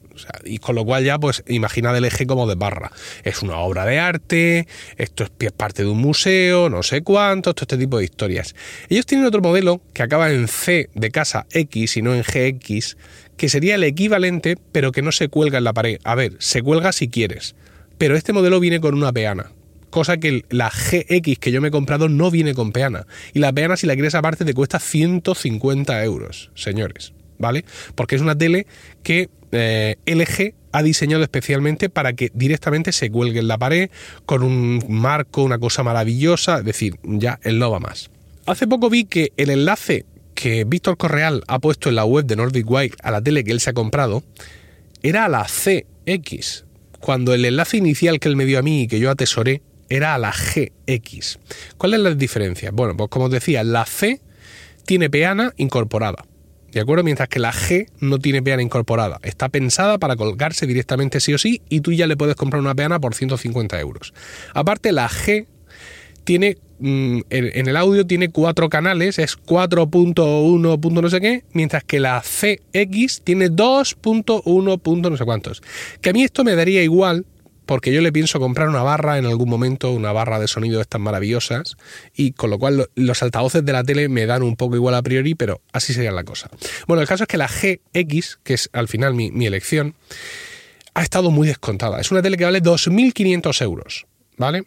Y 0.43 0.59
con 0.59 0.75
lo 0.75 0.85
cual 0.85 1.03
ya, 1.03 1.19
pues, 1.19 1.43
imaginad 1.47 1.95
el 1.97 2.05
eje 2.05 2.25
como 2.25 2.47
de 2.47 2.55
barra. 2.55 2.91
Es 3.23 3.41
una 3.41 3.57
obra 3.57 3.85
de 3.85 3.99
arte, 3.99 4.67
esto 4.97 5.25
es 5.39 5.51
parte 5.51 5.83
de 5.83 5.89
un 5.89 5.99
museo, 5.99 6.69
no 6.69 6.83
sé 6.83 7.01
cuánto, 7.01 7.53
todo 7.53 7.63
este 7.63 7.77
tipo 7.77 7.97
de 7.97 8.05
historias. 8.05 8.55
Ellos 8.89 9.05
tienen 9.05 9.27
otro 9.27 9.41
modelo 9.41 9.81
que 9.93 10.03
acaba 10.03 10.31
en 10.31 10.47
C 10.47 10.89
de 10.93 11.11
casa 11.11 11.45
X 11.51 11.97
y 11.97 12.01
no 12.01 12.13
en 12.13 12.23
GX, 12.23 12.97
que 13.37 13.49
sería 13.49 13.75
el 13.75 13.83
equivalente, 13.83 14.57
pero 14.71 14.91
que 14.91 15.01
no 15.01 15.11
se 15.11 15.29
cuelga 15.29 15.57
en 15.57 15.63
la 15.63 15.73
pared. 15.73 15.99
A 16.03 16.15
ver, 16.15 16.35
se 16.39 16.61
cuelga 16.61 16.91
si 16.91 17.09
quieres. 17.09 17.55
Pero 17.97 18.15
este 18.15 18.33
modelo 18.33 18.59
viene 18.59 18.79
con 18.79 18.93
una 18.93 19.13
peana, 19.13 19.51
cosa 19.89 20.17
que 20.17 20.43
la 20.49 20.69
GX 20.69 21.39
que 21.39 21.51
yo 21.51 21.61
me 21.61 21.69
he 21.69 21.71
comprado 21.71 22.09
no 22.09 22.29
viene 22.29 22.53
con 22.53 22.71
peana. 22.71 23.07
Y 23.33 23.39
la 23.39 23.53
peana, 23.53 23.77
si 23.77 23.87
la 23.87 23.93
quieres 23.93 24.15
aparte, 24.15 24.43
te 24.43 24.53
cuesta 24.53 24.79
150 24.79 26.03
euros, 26.03 26.51
señores. 26.55 27.13
¿Vale? 27.37 27.65
Porque 27.95 28.15
es 28.15 28.21
una 28.21 28.37
tele 28.37 28.67
que 29.03 29.29
eh, 29.51 29.95
LG 30.05 30.53
ha 30.71 30.83
diseñado 30.83 31.23
especialmente 31.23 31.89
para 31.89 32.13
que 32.13 32.31
directamente 32.33 32.91
se 32.91 33.09
cuelgue 33.09 33.39
en 33.39 33.47
la 33.47 33.57
pared 33.57 33.89
con 34.25 34.43
un 34.43 34.83
marco, 34.89 35.43
una 35.43 35.57
cosa 35.57 35.83
maravillosa, 35.83 36.59
es 36.59 36.65
decir, 36.65 36.97
ya 37.03 37.39
el 37.43 37.59
no 37.59 37.71
va 37.71 37.79
más. 37.79 38.09
Hace 38.45 38.67
poco 38.67 38.89
vi 38.89 39.05
que 39.05 39.31
el 39.37 39.49
enlace 39.49 40.05
que 40.33 40.65
Víctor 40.65 40.97
Correal 40.97 41.43
ha 41.47 41.59
puesto 41.59 41.87
en 41.87 41.95
la 41.95 42.03
web 42.03 42.25
de 42.25 42.35
Nordic 42.35 42.69
Wire 42.69 42.95
a 43.01 43.11
la 43.11 43.21
tele 43.21 43.45
que 43.45 43.51
él 43.51 43.61
se 43.61 43.69
ha 43.69 43.73
comprado 43.73 44.23
era 45.01 45.25
a 45.25 45.29
la 45.29 45.45
CX, 45.45 46.65
cuando 46.99 47.33
el 47.33 47.45
enlace 47.45 47.77
inicial 47.77 48.19
que 48.19 48.27
él 48.27 48.35
me 48.35 48.43
dio 48.43 48.59
a 48.59 48.61
mí 48.61 48.81
y 48.81 48.87
que 48.87 48.99
yo 48.99 49.09
atesoré 49.09 49.61
era 49.87 50.13
a 50.13 50.17
la 50.17 50.33
GX. 50.33 51.39
¿Cuál 51.77 51.93
es 51.93 51.99
la 52.01 52.13
diferencia? 52.15 52.71
Bueno, 52.71 52.97
pues 52.97 53.09
como 53.09 53.25
os 53.25 53.31
decía, 53.31 53.63
la 53.63 53.85
C 53.85 54.19
tiene 54.85 55.09
peana 55.09 55.53
incorporada 55.55 56.25
¿de 56.75 56.81
acuerdo? 56.81 57.05
Mientras 57.05 57.29
que 57.29 57.39
la 57.39 57.53
G 57.53 57.87
no 58.01 58.19
tiene 58.19 58.43
peana 58.43 58.61
incorporada. 58.61 59.19
Está 59.23 59.47
pensada 59.47 59.97
para 59.97 60.17
colgarse 60.17 60.67
directamente 60.67 61.21
sí 61.21 61.33
o 61.33 61.37
sí 61.37 61.61
y 61.69 61.79
tú 61.79 61.93
ya 61.93 62.05
le 62.05 62.17
puedes 62.17 62.35
comprar 62.35 62.61
una 62.61 62.75
peana 62.75 62.99
por 62.99 63.15
150 63.15 63.79
euros. 63.79 64.13
Aparte, 64.53 64.91
la 64.91 65.07
G 65.07 65.47
tiene 66.25 66.57
mm, 66.79 67.19
en, 67.29 67.67
el 67.69 67.77
audio 67.77 68.05
tiene 68.05 68.29
cuatro 68.29 68.67
canales, 68.67 69.19
es 69.19 69.37
4.1. 69.37 71.01
no 71.01 71.09
sé 71.09 71.21
qué, 71.21 71.45
mientras 71.53 71.85
que 71.85 72.01
la 72.01 72.21
CX 72.21 73.21
tiene 73.23 73.49
2.1. 73.49 75.09
no 75.09 75.17
sé 75.17 75.23
cuántos. 75.23 75.63
Que 76.01 76.09
a 76.09 76.13
mí 76.13 76.25
esto 76.25 76.43
me 76.43 76.55
daría 76.55 76.83
igual, 76.83 77.25
porque 77.65 77.93
yo 77.93 78.01
le 78.01 78.11
pienso 78.11 78.39
comprar 78.39 78.69
una 78.69 78.83
barra 78.83 79.17
en 79.17 79.25
algún 79.25 79.49
momento, 79.49 79.91
una 79.91 80.11
barra 80.11 80.39
de 80.39 80.47
sonido 80.47 80.77
de 80.77 80.83
estas 80.83 81.01
maravillosas, 81.01 81.77
y 82.15 82.31
con 82.31 82.49
lo 82.49 82.59
cual 82.59 82.89
los 82.95 83.23
altavoces 83.23 83.65
de 83.65 83.73
la 83.73 83.83
tele 83.83 84.09
me 84.09 84.25
dan 84.25 84.43
un 84.43 84.55
poco 84.55 84.75
igual 84.75 84.95
a 84.95 85.01
priori, 85.01 85.35
pero 85.35 85.61
así 85.73 85.93
sería 85.93 86.11
la 86.11 86.23
cosa. 86.23 86.49
Bueno, 86.87 87.01
el 87.01 87.07
caso 87.07 87.23
es 87.23 87.27
que 87.27 87.37
la 87.37 87.47
GX, 87.47 88.39
que 88.43 88.53
es 88.53 88.69
al 88.73 88.87
final 88.87 89.13
mi, 89.13 89.45
elección, 89.45 89.95
ha 90.93 91.03
estado 91.03 91.31
muy 91.31 91.47
descontada. 91.47 91.99
Es 91.99 92.11
una 92.11 92.21
tele 92.21 92.37
que 92.37 92.45
vale 92.45 92.61
2.500 92.61 93.61
euros. 93.61 94.05
¿vale? 94.37 94.65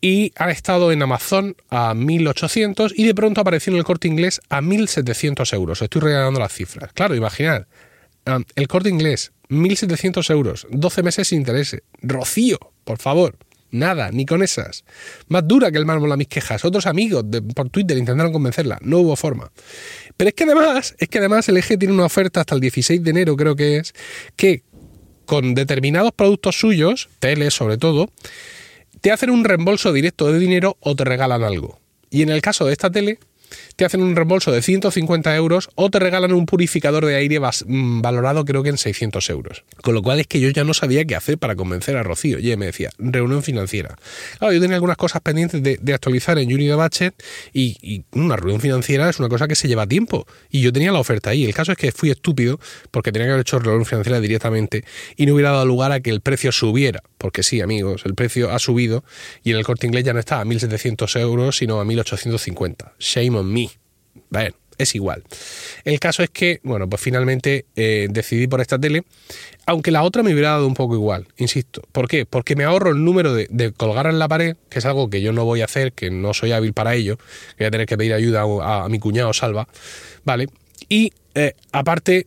Y 0.00 0.32
ha 0.36 0.50
estado 0.50 0.90
en 0.90 1.00
Amazon 1.02 1.56
a 1.70 1.94
1.800 1.94 2.92
y 2.96 3.04
de 3.04 3.14
pronto 3.14 3.40
apareció 3.40 3.72
en 3.72 3.78
el 3.78 3.84
corte 3.84 4.08
inglés 4.08 4.40
a 4.48 4.60
1.700 4.60 5.52
euros. 5.54 5.80
Estoy 5.80 6.02
regalando 6.02 6.40
las 6.40 6.52
cifras. 6.52 6.92
Claro, 6.92 7.14
imaginad, 7.14 7.66
el 8.56 8.68
corte 8.68 8.88
inglés, 8.88 9.32
1.700 9.48 10.30
euros, 10.30 10.66
12 10.70 11.02
meses 11.02 11.28
sin 11.28 11.38
interés. 11.40 11.76
Rocío, 12.02 12.58
por 12.84 12.98
favor. 12.98 13.36
Nada, 13.70 14.10
ni 14.10 14.24
con 14.24 14.42
esas. 14.42 14.84
Más 15.28 15.46
dura 15.46 15.70
que 15.70 15.78
el 15.78 15.86
mármol 15.86 16.12
a 16.12 16.16
mis 16.16 16.28
quejas. 16.28 16.64
Otros 16.64 16.86
amigos 16.86 17.24
por 17.54 17.68
Twitter 17.68 17.98
intentaron 17.98 18.32
convencerla. 18.32 18.78
No 18.80 18.98
hubo 19.00 19.16
forma. 19.16 19.50
Pero 20.16 20.28
es 20.28 20.34
que 20.34 20.44
además, 20.44 20.94
es 20.98 21.08
que 21.08 21.18
además 21.18 21.48
el 21.48 21.56
eje 21.56 21.76
tiene 21.76 21.92
una 21.92 22.06
oferta 22.06 22.40
hasta 22.40 22.54
el 22.54 22.60
16 22.60 23.02
de 23.02 23.10
enero, 23.10 23.36
creo 23.36 23.56
que 23.56 23.78
es, 23.78 23.92
que 24.36 24.62
con 25.26 25.54
determinados 25.54 26.12
productos 26.12 26.58
suyos, 26.58 27.08
teles 27.18 27.54
sobre 27.54 27.76
todo, 27.76 28.10
te 29.00 29.10
hacen 29.10 29.30
un 29.30 29.44
reembolso 29.44 29.92
directo 29.92 30.32
de 30.32 30.38
dinero 30.38 30.76
o 30.80 30.94
te 30.94 31.04
regalan 31.04 31.42
algo. 31.42 31.80
Y 32.10 32.22
en 32.22 32.30
el 32.30 32.40
caso 32.40 32.64
de 32.64 32.72
esta 32.72 32.90
tele, 32.90 33.18
te 33.76 33.84
hacen 33.84 34.02
un 34.02 34.16
reembolso 34.16 34.52
de 34.52 34.62
150 34.62 35.34
euros 35.36 35.68
o 35.74 35.90
te 35.90 35.98
regalan 35.98 36.32
un 36.32 36.46
purificador 36.46 37.04
de 37.04 37.16
aire 37.16 37.40
mm, 37.40 38.00
valorado 38.00 38.44
creo 38.44 38.62
que 38.62 38.70
en 38.70 38.78
600 38.78 39.28
euros. 39.30 39.64
Con 39.82 39.94
lo 39.94 40.02
cual 40.02 40.20
es 40.20 40.26
que 40.26 40.40
yo 40.40 40.48
ya 40.50 40.64
no 40.64 40.74
sabía 40.74 41.04
qué 41.04 41.16
hacer 41.16 41.38
para 41.38 41.56
convencer 41.56 41.96
a 41.96 42.02
Rocío. 42.02 42.38
Y 42.38 42.56
me 42.56 42.66
decía, 42.66 42.90
reunión 42.98 43.42
financiera. 43.42 43.96
Claro, 44.38 44.52
yo 44.52 44.60
tenía 44.60 44.76
algunas 44.76 44.96
cosas 44.96 45.20
pendientes 45.22 45.62
de, 45.62 45.94
actualizar 45.94 46.38
en 46.38 46.50
Junior 46.50 46.76
Budget 46.76 47.14
y, 47.52 47.76
y, 47.80 48.04
una 48.12 48.36
reunión 48.36 48.60
financiera 48.60 49.08
es 49.08 49.18
una 49.18 49.28
cosa 49.28 49.48
que 49.48 49.54
se 49.54 49.68
lleva 49.68 49.86
tiempo. 49.86 50.26
Y 50.50 50.60
yo 50.60 50.72
tenía 50.72 50.92
la 50.92 50.98
oferta 50.98 51.30
ahí. 51.30 51.44
El 51.44 51.54
caso 51.54 51.72
es 51.72 51.78
que 51.78 51.92
fui 51.92 52.10
estúpido 52.10 52.60
porque 52.90 53.12
tenía 53.12 53.26
que 53.26 53.32
haber 53.32 53.42
hecho 53.42 53.58
reunión 53.58 53.86
financiera 53.86 54.20
directamente 54.20 54.84
y 55.16 55.26
no 55.26 55.34
hubiera 55.34 55.52
dado 55.52 55.66
lugar 55.66 55.92
a 55.92 56.00
que 56.00 56.10
el 56.10 56.20
precio 56.20 56.52
subiera. 56.52 57.02
Porque 57.18 57.42
sí, 57.42 57.60
amigos, 57.60 58.02
el 58.04 58.14
precio 58.14 58.50
ha 58.52 58.58
subido 58.58 59.04
y 59.42 59.50
en 59.52 59.56
el 59.56 59.64
corte 59.64 59.86
inglés 59.86 60.04
ya 60.04 60.12
no 60.12 60.20
está 60.20 60.40
a 60.40 60.44
1.700 60.44 61.20
euros, 61.20 61.56
sino 61.56 61.80
a 61.80 61.84
1.850. 61.84 62.92
Shame 62.98 63.35
on 63.36 63.52
me. 63.52 63.70
Bueno, 64.30 64.54
es 64.78 64.94
igual. 64.94 65.22
El 65.84 65.98
caso 66.00 66.22
es 66.22 66.30
que, 66.30 66.60
bueno, 66.62 66.88
pues 66.88 67.00
finalmente 67.00 67.66
eh, 67.76 68.08
decidí 68.10 68.46
por 68.46 68.60
esta 68.60 68.78
tele, 68.78 69.04
aunque 69.66 69.90
la 69.90 70.02
otra 70.02 70.22
me 70.22 70.32
hubiera 70.32 70.50
dado 70.50 70.66
un 70.66 70.74
poco 70.74 70.94
igual, 70.94 71.26
insisto. 71.38 71.82
¿Por 71.92 72.08
qué? 72.08 72.26
Porque 72.26 72.56
me 72.56 72.64
ahorro 72.64 72.90
el 72.90 73.04
número 73.04 73.34
de, 73.34 73.72
colgar 73.76 74.06
en 74.06 74.18
la 74.18 74.28
pared, 74.28 74.56
que 74.68 74.78
es 74.78 74.86
algo 74.86 75.10
que 75.10 75.22
yo 75.22 75.32
no 75.32 75.44
voy 75.44 75.62
a 75.62 75.64
hacer, 75.64 75.92
que 75.92 76.10
no 76.10 76.34
soy 76.34 76.52
hábil 76.52 76.72
para 76.72 76.94
ello, 76.94 77.16
que 77.16 77.64
voy 77.64 77.66
a 77.66 77.70
tener 77.70 77.86
que 77.86 77.96
pedir 77.96 78.12
ayuda 78.12 78.44
a, 78.62 78.88
mi 78.88 78.98
cuñado 78.98 79.32
Salva, 79.32 79.66
¿vale? 80.24 80.48
Y 80.88 81.12
eh, 81.34 81.54
aparte 81.72 82.26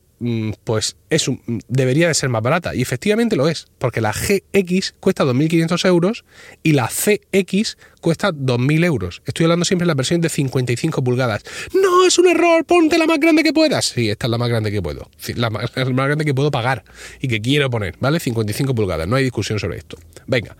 pues 0.64 0.98
es 1.10 1.30
debería 1.68 2.08
de 2.08 2.14
ser 2.14 2.30
más 2.30 2.42
barata. 2.42 2.76
Y 2.76 2.82
efectivamente 2.82 3.36
lo 3.36 3.48
es, 3.48 3.68
porque 3.78 4.02
la 4.02 4.12
GX 4.12 4.96
cuesta 5.00 5.24
2.500 5.24 5.86
euros 5.86 6.26
y 6.64 6.74
la 6.74 6.88
CX 6.88 7.78
cuesta 8.02 8.32
2.000 8.32 8.86
euros. 8.86 9.22
Estoy 9.26 9.46
hablando 9.46 9.66
siempre 9.66 9.86
de 9.86 9.88
la 9.88 9.96
versión 9.96 10.22
de 10.22 10.30
55 10.30 11.04
pulgadas. 11.04 11.44
No, 11.74 12.06
es 12.06 12.18
un 12.20 12.28
error, 12.28 12.66
ponte 12.66 12.98
la 12.98 13.06
más 13.06 13.20
grande 13.20 13.44
que 13.44 13.54
puedas. 13.54 13.86
Sí, 13.86 14.10
esta 14.10 14.28
es 14.28 14.32
la 14.32 14.38
más 14.38 14.50
grande 14.50 14.72
que 14.72 14.82
puedo. 14.82 15.10
La 15.36 15.50
más, 15.50 15.72
la 15.76 15.86
más 15.86 16.06
grande 16.08 16.26
que 16.26 16.34
puedo 16.34 16.52
pagar 16.52 16.84
y 17.22 17.28
que 17.28 17.42
quiero 17.42 17.70
poner, 17.70 17.96
¿vale? 18.00 18.20
55 18.20 18.76
pulgadas, 18.76 19.08
no 19.08 19.16
hay 19.16 19.24
discusión 19.24 19.60
sobre 19.60 19.78
esto. 19.78 19.98
Venga, 20.28 20.56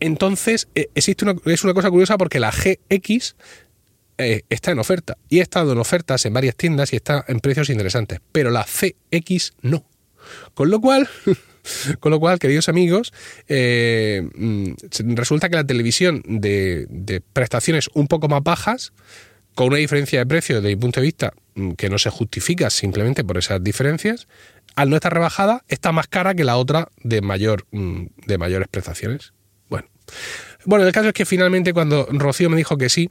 entonces 0.00 0.68
eh, 0.74 0.90
existe 0.94 1.26
es 1.46 1.64
una 1.64 1.74
cosa 1.74 1.90
curiosa 1.90 2.16
porque 2.16 2.40
la 2.40 2.52
GX 2.52 3.36
eh, 4.18 4.42
está 4.50 4.72
en 4.72 4.80
oferta. 4.80 5.16
Y 5.28 5.38
ha 5.38 5.42
estado 5.42 5.72
en 5.72 5.78
ofertas 5.78 6.26
en 6.26 6.34
varias 6.34 6.56
tiendas 6.56 6.92
y 6.92 6.96
está 6.96 7.24
en 7.28 7.38
precios 7.40 7.70
interesantes. 7.70 8.20
Pero 8.32 8.50
la 8.50 8.64
CX 8.64 9.54
no. 9.62 9.84
Con 10.54 10.70
lo 10.70 10.80
cual, 10.80 11.08
con 12.00 12.10
lo 12.10 12.20
cual, 12.20 12.38
queridos 12.38 12.68
amigos, 12.68 13.12
eh, 13.48 14.28
mm, 14.34 14.72
resulta 15.14 15.48
que 15.48 15.56
la 15.56 15.66
televisión 15.66 16.22
de, 16.26 17.22
prestaciones 17.32 17.88
un 17.94 18.08
poco 18.08 18.28
más 18.28 18.42
bajas, 18.42 18.92
con 19.54 19.68
una 19.68 19.78
diferencia 19.78 20.18
de 20.20 20.26
precio 20.26 20.56
desde 20.56 20.68
mi 20.68 20.76
punto 20.76 21.00
de 21.00 21.06
vista 21.06 21.32
mm, 21.54 21.72
que 21.72 21.88
no 21.88 21.98
se 21.98 22.10
justifica 22.10 22.70
simplemente 22.70 23.24
por 23.24 23.38
esas 23.38 23.62
diferencias, 23.62 24.26
al 24.74 24.90
no 24.90 24.96
estar 24.96 25.12
rebajada, 25.12 25.64
está 25.68 25.92
más 25.92 26.06
cara 26.08 26.34
que 26.34 26.44
la 26.44 26.56
otra 26.56 26.88
de 27.02 27.20
mayor 27.20 27.66
mm, 27.70 28.06
de 28.26 28.38
mayores 28.38 28.68
prestaciones. 28.68 29.32
Bueno. 29.68 29.88
Bueno, 30.64 30.86
el 30.86 30.92
caso 30.92 31.08
es 31.08 31.14
que 31.14 31.24
finalmente 31.24 31.72
cuando 31.72 32.08
Rocío 32.10 32.50
me 32.50 32.56
dijo 32.56 32.76
que 32.76 32.88
sí, 32.88 33.10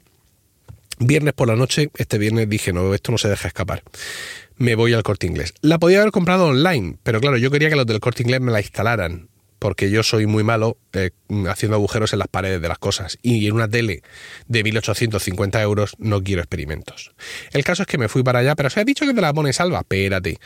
Viernes 0.99 1.33
por 1.33 1.47
la 1.47 1.55
noche, 1.55 1.89
este 1.97 2.17
viernes 2.17 2.49
dije, 2.49 2.73
no, 2.73 2.93
esto 2.93 3.11
no 3.11 3.17
se 3.17 3.29
deja 3.29 3.47
escapar. 3.47 3.83
Me 4.57 4.75
voy 4.75 4.93
al 4.93 5.03
corte 5.03 5.27
inglés. 5.27 5.53
La 5.61 5.77
podía 5.77 5.99
haber 6.01 6.11
comprado 6.11 6.47
online, 6.47 6.97
pero 7.03 7.19
claro, 7.21 7.37
yo 7.37 7.51
quería 7.51 7.69
que 7.69 7.75
los 7.75 7.85
del 7.85 7.99
corte 7.99 8.23
inglés 8.23 8.41
me 8.41 8.51
la 8.51 8.59
instalaran, 8.59 9.29
porque 9.59 9.91
yo 9.91 10.01
soy 10.01 10.25
muy 10.25 10.43
malo 10.43 10.77
eh, 10.93 11.11
haciendo 11.47 11.75
agujeros 11.75 12.13
en 12.13 12.19
las 12.19 12.27
paredes 12.27 12.61
de 12.61 12.67
las 12.67 12.79
cosas. 12.79 13.19
Y 13.21 13.45
en 13.47 13.53
una 13.53 13.67
tele 13.67 14.01
de 14.47 14.63
1850 14.63 15.61
euros 15.61 15.95
no 15.99 16.23
quiero 16.23 16.41
experimentos. 16.41 17.13
El 17.51 17.63
caso 17.63 17.83
es 17.83 17.87
que 17.87 17.97
me 17.97 18.09
fui 18.09 18.23
para 18.23 18.39
allá, 18.39 18.55
pero 18.55 18.69
se 18.69 18.79
ha 18.79 18.83
dicho 18.83 19.05
que 19.05 19.13
te 19.13 19.21
la 19.21 19.33
pone 19.33 19.53
salva. 19.53 19.79
Espérate. 19.79 20.39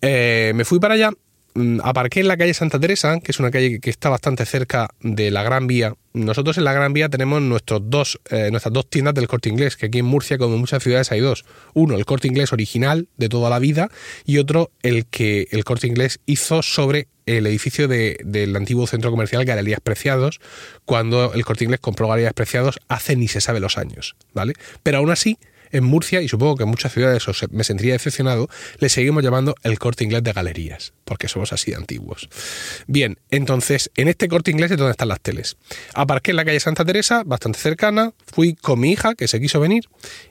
Eh, 0.00 0.52
me 0.54 0.64
fui 0.64 0.80
para 0.80 0.94
allá 0.94 1.10
Mm, 1.54 1.80
aparqué 1.84 2.20
en 2.20 2.28
la 2.28 2.36
calle 2.36 2.54
Santa 2.54 2.80
Teresa, 2.80 3.20
que 3.20 3.32
es 3.32 3.38
una 3.38 3.50
calle 3.50 3.78
que 3.78 3.90
está 3.90 4.08
bastante 4.08 4.46
cerca 4.46 4.88
de 5.00 5.30
la 5.30 5.42
Gran 5.42 5.66
Vía. 5.66 5.94
Nosotros 6.14 6.58
en 6.58 6.64
la 6.64 6.72
Gran 6.72 6.92
Vía 6.92 7.08
tenemos 7.08 7.40
nuestros 7.40 7.80
dos, 7.84 8.20
eh, 8.30 8.50
nuestras 8.50 8.72
dos 8.72 8.88
tiendas 8.88 9.14
del 9.14 9.28
corte 9.28 9.48
inglés, 9.48 9.76
que 9.76 9.86
aquí 9.86 9.98
en 9.98 10.04
Murcia, 10.04 10.36
como 10.36 10.54
en 10.54 10.60
muchas 10.60 10.82
ciudades, 10.82 11.10
hay 11.10 11.20
dos. 11.20 11.44
Uno, 11.72 11.96
el 11.96 12.04
corte 12.04 12.28
inglés 12.28 12.52
original 12.52 13.08
de 13.16 13.28
toda 13.28 13.48
la 13.48 13.58
vida, 13.58 13.88
y 14.26 14.38
otro, 14.38 14.70
el 14.82 15.06
que 15.06 15.48
el 15.50 15.64
corte 15.64 15.86
inglés 15.86 16.20
hizo 16.26 16.62
sobre 16.62 17.08
el 17.24 17.46
edificio 17.46 17.88
del 17.88 18.56
antiguo 18.56 18.86
centro 18.86 19.10
comercial 19.10 19.44
Galerías 19.44 19.80
Preciados, 19.80 20.40
cuando 20.84 21.32
el 21.32 21.44
corte 21.44 21.64
inglés 21.64 21.80
compró 21.80 22.08
Galerías 22.08 22.34
Preciados 22.34 22.80
hace 22.88 23.16
ni 23.16 23.28
se 23.28 23.40
sabe 23.40 23.60
los 23.60 23.78
años, 23.78 24.16
¿vale? 24.34 24.54
Pero 24.82 24.98
aún 24.98 25.10
así, 25.10 25.38
en 25.72 25.84
Murcia, 25.84 26.22
y 26.22 26.28
supongo 26.28 26.56
que 26.56 26.62
en 26.62 26.68
muchas 26.68 26.92
ciudades 26.92 27.24
me 27.50 27.64
sentiría 27.64 27.94
decepcionado, 27.94 28.48
le 28.78 28.88
seguimos 28.88 29.22
llamando 29.22 29.54
el 29.62 29.78
corte 29.78 30.04
inglés 30.04 30.22
de 30.22 30.32
galerías, 30.32 30.92
porque 31.04 31.28
somos 31.28 31.52
así 31.52 31.72
de 31.72 31.78
antiguos. 31.78 32.28
Bien, 32.86 33.18
entonces, 33.30 33.90
en 33.96 34.08
este 34.08 34.28
corte 34.28 34.50
inglés 34.50 34.70
es 34.70 34.78
donde 34.78 34.92
están 34.92 35.08
las 35.08 35.20
teles. 35.20 35.56
Aparqué 35.94 36.30
en 36.30 36.36
la 36.36 36.44
calle 36.44 36.60
Santa 36.60 36.84
Teresa, 36.84 37.22
bastante 37.24 37.58
cercana, 37.58 38.12
fui 38.26 38.54
con 38.54 38.78
mi 38.78 38.92
hija, 38.92 39.14
que 39.14 39.28
se 39.28 39.40
quiso 39.40 39.58
venir, 39.60 39.88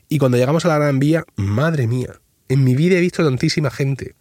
y 0.07 0.17
cuando 0.17 0.37
llegamos 0.37 0.65
a 0.65 0.69
la 0.69 0.77
Gran 0.77 0.99
Vía, 0.99 1.25
madre 1.35 1.87
mía, 1.87 2.19
en 2.47 2.63
mi 2.63 2.75
vida 2.75 2.97
he 2.97 3.01
visto 3.01 3.23
tantísima 3.23 3.71
gente. 3.71 4.15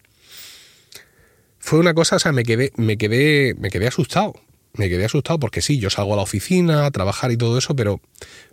Fue 1.59 1.79
una 1.79 1.95
cosa, 1.95 2.17
o 2.17 2.19
sea, 2.19 2.33
me 2.33 2.43
quedé, 2.43 2.73
me 2.77 2.97
quedé, 2.97 3.55
me 3.59 3.71
quedé 3.71 3.87
asustado 3.87 4.35
me 4.75 4.89
quedé 4.89 5.05
asustado 5.05 5.39
porque 5.39 5.63
sí, 5.63 5.79
yo 5.79 5.91
salgo 5.91 6.15
a 6.15 6.17
la 6.17 6.23
oficina 6.23 6.87
a 6.87 6.91
trabajar 6.91 7.33
y 7.33 7.37
todo 7.37 7.59
eso, 7.59 7.75
pero 7.75 8.01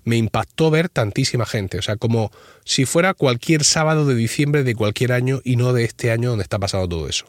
me 0.03 0.17
impactó 0.17 0.71
ver 0.71 0.89
tantísima 0.89 1.45
gente. 1.45 1.77
O 1.77 1.81
sea, 1.81 1.95
como 1.97 2.31
si 2.65 2.85
fuera 2.85 3.13
cualquier 3.13 3.63
sábado 3.63 4.05
de 4.05 4.15
diciembre 4.15 4.63
de 4.63 4.75
cualquier 4.75 5.11
año 5.11 5.41
y 5.43 5.55
no 5.55 5.73
de 5.73 5.83
este 5.83 6.11
año 6.11 6.29
donde 6.29 6.43
está 6.43 6.59
pasando 6.59 6.87
todo 6.89 7.07
eso. 7.07 7.25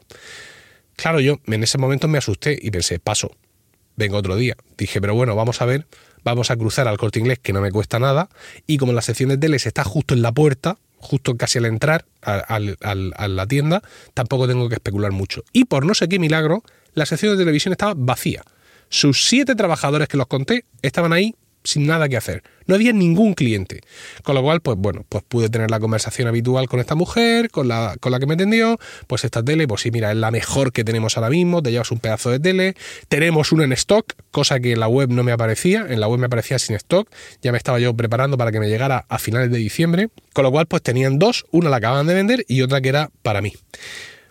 Claro, 0.97 1.21
yo 1.21 1.38
en 1.47 1.62
ese 1.62 1.78
momento 1.78 2.09
me 2.09 2.18
asusté 2.18 2.59
y 2.61 2.71
pensé, 2.71 2.99
paso, 2.99 3.30
vengo 3.97 4.16
otro 4.16 4.37
día. 4.37 4.57
Dije, 4.76 5.00
pero 5.00 5.14
bueno, 5.14 5.37
vamos 5.37 5.61
a 5.61 5.64
ver, 5.64 5.87
vamos 6.25 6.50
a 6.50 6.57
cruzar 6.57 6.88
al 6.88 6.99
corte 6.99 7.18
inglés 7.18 7.38
que 7.40 7.52
no 7.52 7.61
me 7.61 7.71
cuesta 7.71 7.99
nada. 7.99 8.28
Y 8.66 8.78
como 8.78 8.92
la 8.92 9.02
sección 9.02 9.28
de 9.28 9.38
teles 9.38 9.66
está 9.66 9.85
justo 9.85 10.14
en 10.14 10.23
la 10.23 10.33
puerta, 10.33 10.78
justo 10.97 11.37
casi 11.37 11.59
al 11.59 11.66
entrar 11.66 12.07
a, 12.23 12.38
a 12.40 13.28
la 13.28 13.47
tienda, 13.47 13.83
tampoco 14.14 14.49
tengo 14.49 14.68
que 14.68 14.75
especular 14.76 15.12
mucho. 15.12 15.45
Y 15.52 15.66
por 15.66 15.87
no 15.87 15.95
sé 15.95 16.09
qué 16.09 16.18
milagro, 16.18 16.64
la 16.95 17.07
sección 17.07 17.33
de 17.33 17.38
televisión 17.38 17.73
estaba 17.73 17.95
vacía 17.97 18.42
sus 18.88 19.25
siete 19.26 19.54
trabajadores 19.54 20.09
que 20.09 20.16
los 20.16 20.26
conté 20.26 20.64
estaban 20.83 21.12
ahí 21.12 21.35
sin 21.64 21.87
nada 21.87 22.09
que 22.09 22.16
hacer. 22.16 22.42
No 22.66 22.75
había 22.75 22.92
ningún 22.92 23.35
cliente. 23.35 23.80
Con 24.23 24.35
lo 24.35 24.42
cual, 24.42 24.61
pues 24.61 24.76
bueno, 24.78 25.04
pues 25.09 25.23
pude 25.26 25.49
tener 25.49 25.71
la 25.71 25.80
conversación 25.80 26.28
habitual 26.28 26.68
con 26.68 26.80
esta 26.80 26.95
mujer, 26.95 27.50
con 27.50 27.68
la, 27.68 27.97
con 28.00 28.12
la 28.12 28.18
que 28.18 28.26
me 28.26 28.35
atendió, 28.35 28.78
pues 29.07 29.25
esta 29.25 29.42
tele, 29.42 29.66
pues 29.66 29.83
sí, 29.83 29.90
mira, 29.90 30.11
es 30.11 30.16
la 30.16 30.30
mejor 30.30 30.73
que 30.73 30.85
tenemos 30.85 31.16
ahora 31.16 31.30
mismo, 31.30 31.62
te 31.62 31.71
llevas 31.71 31.90
un 31.90 31.99
pedazo 31.99 32.30
de 32.30 32.40
tele, 32.40 32.75
tenemos 33.09 33.52
una 33.52 33.64
en 33.64 33.73
stock, 33.73 34.14
cosa 34.30 34.61
que 34.61 34.73
en 34.73 34.80
la 34.80 34.88
web 34.88 35.11
no 35.11 35.23
me 35.25 35.33
aparecía, 35.33 35.87
en 35.88 36.00
la 36.00 36.09
web 36.09 36.21
me 36.21 36.26
aparecía 36.26 36.59
sin 36.59 36.76
stock, 36.76 37.09
ya 37.42 37.52
me 37.52 37.59
estaba 37.59 37.78
yo 37.78 37.95
preparando 37.95 38.37
para 38.38 38.52
que 38.52 38.61
me 38.61 38.68
llegara 38.68 39.04
a 39.09 39.18
finales 39.18 39.50
de 39.50 39.59
diciembre, 39.59 40.09
con 40.33 40.45
lo 40.45 40.50
cual 40.50 40.66
pues 40.66 40.83
tenían 40.83 41.18
dos, 41.18 41.47
una 41.50 41.71
la 41.71 41.76
acababan 41.76 42.07
de 42.07 42.14
vender 42.14 42.45
y 42.49 42.62
otra 42.62 42.80
que 42.80 42.88
era 42.90 43.11
para 43.23 43.40
mí 43.40 43.52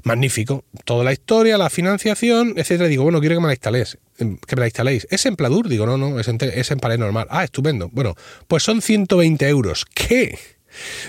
magnífico. 0.03 0.63
Toda 0.85 1.03
la 1.03 1.13
historia, 1.13 1.57
la 1.57 1.69
financiación, 1.69 2.53
etcétera. 2.55 2.89
Digo, 2.89 3.03
bueno, 3.03 3.19
quiero 3.19 3.35
que 3.35 3.41
me 3.41 3.47
la 3.47 3.53
instaléis. 3.53 3.97
Em, 4.17 4.37
que 4.37 4.55
me 4.55 4.61
la 4.61 4.67
instaléis. 4.67 5.07
¿Es 5.09 5.25
en 5.25 5.35
Pladur? 5.35 5.67
Digo, 5.67 5.85
no, 5.85 5.97
no, 5.97 6.19
es 6.19 6.27
en, 6.27 6.37
es 6.41 6.73
pared 6.81 6.97
normal. 6.97 7.27
Ah, 7.29 7.43
estupendo. 7.43 7.89
Bueno, 7.91 8.15
pues 8.47 8.63
son 8.63 8.81
120 8.81 9.47
euros. 9.47 9.85
¿Qué? 9.93 10.37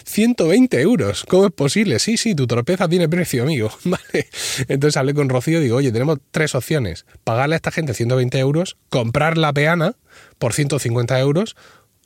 120 0.05 0.81
euros, 0.81 1.25
¿cómo 1.29 1.47
es 1.47 1.53
posible? 1.53 1.99
Sí, 1.99 2.17
sí, 2.17 2.35
tu 2.35 2.47
tropeza 2.47 2.89
tiene 2.89 3.09
precio, 3.09 3.43
amigo. 3.43 3.71
Vale. 3.85 4.29
Entonces 4.69 4.97
hablé 4.97 5.15
con 5.15 5.29
Rocío 5.29 5.61
y 5.61 5.65
digo, 5.65 5.77
oye, 5.77 5.93
tenemos 5.93 6.19
tres 6.31 6.55
opciones. 6.55 7.07
Pagarle 7.25 7.55
a 7.55 7.57
esta 7.57 7.71
gente 7.71 7.95
120 7.95 8.39
euros, 8.39 8.77
comprar 8.89 9.37
la 9.37 9.53
peana 9.53 9.97
por 10.39 10.53
150 10.53 11.19
euros 11.21 11.57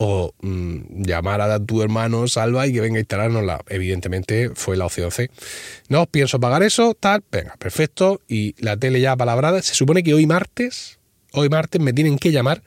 o 0.04 0.34
mm, 0.40 1.04
llamar 1.04 1.40
a 1.40 1.64
tu 1.64 1.80
hermano 1.80 2.26
Salva 2.26 2.66
y 2.66 2.72
que 2.72 2.80
venga 2.80 2.96
a 2.96 3.00
instalárnosla. 3.00 3.60
Evidentemente 3.68 4.50
fue 4.54 4.76
la 4.76 4.86
opción 4.86 5.12
C. 5.12 5.30
No 5.88 6.06
pienso 6.06 6.40
pagar 6.40 6.64
eso, 6.64 6.94
tal, 6.98 7.22
venga, 7.30 7.54
perfecto. 7.56 8.20
Y 8.26 8.56
la 8.58 8.76
tele 8.76 9.00
ya 9.00 9.16
palabrada. 9.16 9.62
Se 9.62 9.74
supone 9.74 10.02
que 10.02 10.12
hoy 10.12 10.26
martes, 10.26 10.98
hoy 11.32 11.48
martes 11.48 11.80
me 11.80 11.92
tienen 11.92 12.18
que 12.18 12.32
llamar 12.32 12.62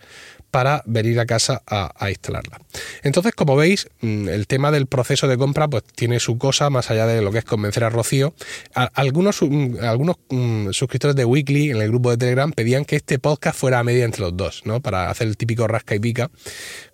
para 0.56 0.82
venir 0.86 1.20
a 1.20 1.26
casa 1.26 1.64
a, 1.68 2.10
instalarla. 2.10 2.62
Entonces, 3.04 3.34
como 3.34 3.58
veis, 3.58 3.90
mm, 4.00 4.30
el 4.30 4.48
tema 4.48 4.72
del 4.72 4.88
proceso 4.88 5.28
de 5.28 5.38
compra 5.38 5.68
pues 5.68 5.84
tiene 5.84 6.22
su 6.22 6.38
cosa 6.38 6.70
más 6.70 6.90
allá 6.90 7.06
de 7.08 7.22
lo 7.22 7.34
que 7.34 7.40
es 7.40 7.44
convencer 7.44 7.84
a 7.84 7.90
Rocío. 7.90 8.34
algunos 8.74 9.42
mm, 9.42 9.84
algunos 9.84 10.16
mm, 10.30 10.70
suscriptores 10.72 11.18
de 11.18 11.26
Weekly 11.26 11.72
en 11.72 11.82
el 11.82 11.90
grupo 11.90 12.10
de 12.10 12.16
Telegram 12.16 12.54
pedían 12.54 12.86
que 12.86 12.96
este 12.96 13.20
podcast 13.20 13.60
fuera 13.60 13.80
a 13.80 13.84
media 13.84 14.06
entre 14.06 14.22
los 14.22 14.38
dos, 14.38 14.62
¿no? 14.64 14.80
Para 14.80 15.10
hacer 15.10 15.28
el 15.28 15.36
típico 15.36 15.68
rasca 15.68 15.94
y 15.94 16.00
pica. 16.00 16.32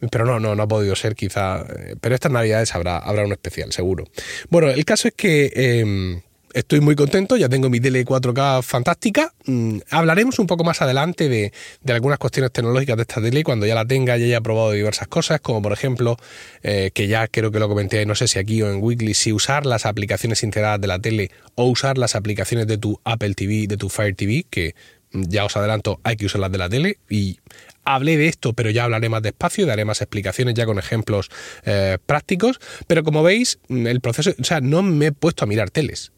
Pero 0.10 0.26
no, 0.26 0.40
no, 0.40 0.56
no 0.56 0.64
ha 0.64 0.68
podido 0.68 0.96
ser 0.96 1.14
quizá. 1.14 1.60
Eh, 1.62 1.98
pero 2.02 2.16
estas 2.16 2.32
navidades 2.32 2.74
habrá, 2.74 2.98
habrá 2.98 3.26
un 3.26 3.32
especial, 3.32 3.72
seguro. 3.72 4.06
Bueno, 4.50 4.72
el 4.72 4.86
caso 4.86 5.08
es 5.08 5.14
que... 5.14 5.52
Em, 5.54 6.22
estoy 6.54 6.82
muy 6.82 6.96
contento, 6.96 7.38
ya 7.38 7.50
tengo 7.50 7.70
mi 7.70 7.80
tele 7.80 8.06
4K 8.06 8.62
fantástica. 8.64 9.34
Mm, 9.46 9.80
hablaremos 9.90 10.40
un 10.40 10.48
poco 10.48 10.64
más 10.64 10.82
adelante 10.82 11.30
de, 11.30 11.52
algunas 11.94 12.20
cuestiones 12.20 12.52
tecnológicas 12.52 12.96
de 12.96 13.02
esta 13.04 13.22
tele 13.22 13.44
cuando 13.44 13.66
ya 13.66 13.76
la 13.76 13.86
tenga 13.86 14.18
y 14.18 14.24
haya 14.24 14.42
probado 14.42 14.72
diversas 14.72 15.08
cosas, 15.08 15.42
como 15.42 15.62
por 15.62 15.74
ejemplo, 15.74 16.18
eh, 16.64 16.92
que 16.94 17.08
ya 17.08 17.28
creo 17.28 17.52
que 17.52 17.60
lo 17.60 17.68
comenté, 17.68 18.06
no 18.06 18.16
sé 18.16 18.28
si 18.28 18.40
aquí 18.40 18.62
o 18.62 18.72
en 18.72 18.82
Weekly, 18.82 19.14
si 19.14 19.34
usar 19.34 19.66
las 19.66 19.86
aplicaciones 19.86 20.44
integradas 20.44 20.82
de 20.82 20.88
la 20.88 21.00
tele 21.00 21.32
o 21.56 21.66
usar 21.66 21.98
las 21.98 22.16
aplicaciones 22.16 22.68
de 22.68 22.78
tu 22.78 23.00
Apple 23.04 23.34
TV, 23.34 23.68
de 23.68 23.78
tu 23.78 23.90
Fire 23.90 24.16
TV, 24.16 24.46
que 24.50 24.76
ya 25.12 25.46
os 25.46 25.58
adelanto, 25.58 26.00
hay 26.04 26.16
que 26.16 26.26
usar 26.26 26.40
las 26.40 26.52
de 26.52 26.58
la 26.58 26.70
tele 26.70 26.98
y 27.10 27.40
hablé 27.84 28.16
de 28.16 28.28
esto, 28.28 28.54
pero 28.54 28.70
ya 28.70 28.86
hablaré 28.86 29.10
más 29.10 29.22
despacio, 29.22 29.66
daré 29.66 29.84
más 29.86 30.02
explicaciones 30.02 30.54
ya 30.54 30.66
con 30.66 30.80
ejemplos 30.80 31.30
eh, 31.66 31.98
prácticos. 32.06 32.60
Pero 32.88 33.04
como 33.04 33.24
veis, 33.24 33.60
el 33.68 34.00
proceso, 34.00 34.32
o 34.40 34.44
sea, 34.44 34.62
no 34.62 34.84
me 34.84 35.08
he 35.08 35.12
puesto 35.12 35.44
a 35.44 35.48
mirar 35.48 35.70
teles 35.70 36.12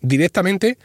directamente, 0.00 0.78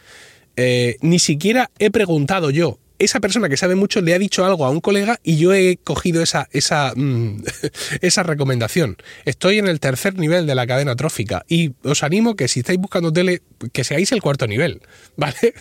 eh, 0.56 0.98
ni 1.02 1.20
siquiera 1.20 1.72
he 1.80 1.90
preguntado 1.92 2.50
yo 2.50 2.80
esa 3.04 3.20
persona 3.20 3.50
que 3.50 3.58
sabe 3.58 3.76
mucho 3.76 4.02
le 4.02 4.14
ha 4.14 4.20
dicho 4.20 4.46
algo 4.46 4.66
a 4.66 4.70
un 4.70 4.80
colega 4.80 5.20
y 5.24 5.38
yo 5.38 5.54
he 5.54 5.78
cogido 5.78 6.22
esa, 6.22 6.48
esa, 6.52 6.94
mm, 6.96 7.44
esa 8.02 8.24
recomendación. 8.24 8.98
Estoy 9.26 9.60
en 9.60 9.68
el 9.68 9.80
tercer 9.80 10.18
nivel 10.18 10.48
de 10.48 10.56
la 10.56 10.66
cadena 10.68 10.96
trófica 10.96 11.44
y 11.48 11.74
os 11.84 12.04
animo 12.04 12.36
que 12.36 12.48
si 12.48 12.62
estáis 12.62 12.80
buscando 12.80 13.12
tele, 13.12 13.42
que 13.72 13.84
seáis 13.84 14.12
el 14.12 14.22
cuarto 14.22 14.48
nivel, 14.48 14.82
¿vale? 15.18 15.54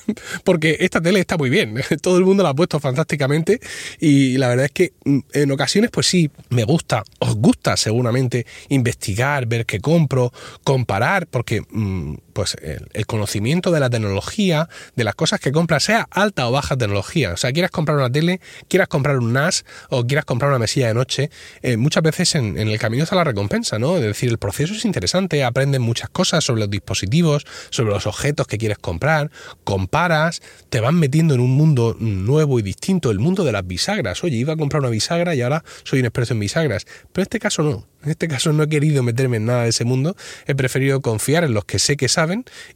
Porque 0.45 0.79
esta 0.81 1.01
tele 1.01 1.21
está 1.21 1.37
muy 1.37 1.51
bien, 1.51 1.75
todo 2.03 2.19
el 2.19 2.25
mundo 2.25 2.43
la 2.43 2.51
ha 2.51 2.55
puesto 2.55 2.79
fantásticamente 2.81 3.61
y 3.99 4.39
la 4.39 4.49
verdad 4.49 4.67
es 4.67 4.73
que 4.73 4.93
mm, 5.05 5.19
en 5.33 5.51
ocasiones 5.51 5.91
pues 5.91 6.07
sí, 6.07 6.31
me 6.51 6.65
gusta, 6.65 7.03
os 7.19 7.35
gusta 7.37 7.77
seguramente 7.77 8.47
investigar, 8.69 9.47
ver 9.47 9.67
qué 9.67 9.81
compro, 9.81 10.33
comparar, 10.63 11.27
porque 11.27 11.63
mm, 11.71 12.15
pues 12.33 12.57
el, 12.63 13.07
conocimiento 13.07 13.71
de 13.71 13.81
la 13.81 13.91
tecnología, 13.91 14.69
de 14.97 15.05
las 15.05 15.15
cosas 15.15 15.41
que 15.41 15.53
compras, 15.53 15.85
sea 15.85 16.09
alta 16.11 16.49
o 16.49 16.53
baja 16.53 16.77
tecnología. 16.77 17.33
O 17.33 17.37
sea, 17.37 17.53
quieras 17.53 17.71
comprar 17.71 17.99
una 17.99 18.11
tele, 18.11 18.41
quieras 18.69 18.89
comprar 18.89 19.19
un 19.19 19.33
NAS 19.33 19.65
o 19.91 20.07
quieras 20.07 20.25
comprar 20.25 20.51
una 20.51 20.59
mesilla 20.59 20.89
de 20.89 20.95
noche, 20.95 21.31
eh, 21.63 21.77
muchas 21.77 22.03
veces 22.03 22.35
en, 22.35 22.57
el 22.57 22.79
camino 22.79 23.05
está 23.05 23.17
la 23.17 23.25
recompensa, 23.25 23.79
¿no? 23.79 23.97
Es 23.97 24.03
decir, 24.03 24.31
el 24.31 24.39
proceso 24.39 24.75
es 24.75 24.85
interesante, 24.85 25.45
aprendes 25.45 25.81
muchas 25.81 26.09
cosas 26.11 26.45
sobre 26.45 26.61
los 26.61 26.71
dispositivos, 26.71 27.45
sobre 27.71 27.93
los 27.93 28.07
objetos 28.07 28.47
que 28.47 28.59
quieres 28.59 28.79
comprar, 28.79 29.31
comparas, 29.65 30.43
te 30.71 30.81
van 30.81 30.95
metiendo 30.95 31.35
en 31.35 31.41
un 31.41 31.51
mundo 31.51 31.97
nuevo 31.99 32.59
y 32.59 32.63
distinto, 32.63 33.11
el 33.11 33.19
mundo 33.19 33.45
de 33.45 33.53
las 33.53 33.67
bisagras. 33.67 34.23
Oye, 34.25 34.37
iba 34.37 34.55
a 34.55 34.57
comprar 34.57 34.81
una 34.81 34.91
bisagra 34.91 35.35
y 35.35 35.43
ahora 35.43 35.65
soy 35.85 36.01
un 36.01 36.07
experto 36.07 36.35
en 36.35 36.41
bisagras. 36.41 36.87
Pero 37.13 37.23
en 37.23 37.23
este 37.23 37.39
caso 37.39 37.63
no. 37.63 37.87
En 38.05 38.11
este 38.11 38.27
caso 38.27 38.53
no 38.53 38.65
he 38.65 38.69
querido 38.69 39.03
meterme 39.03 39.37
en 39.37 39.47
nada 39.47 39.63
de 39.63 39.69
ese 39.69 39.85
mundo, 39.85 40.17
he 40.47 40.57
preferido 40.57 41.01
confiar 41.01 41.45
en 41.45 41.55
los 41.55 41.65
que 41.65 41.79
sé 41.79 41.97
que 41.97 42.09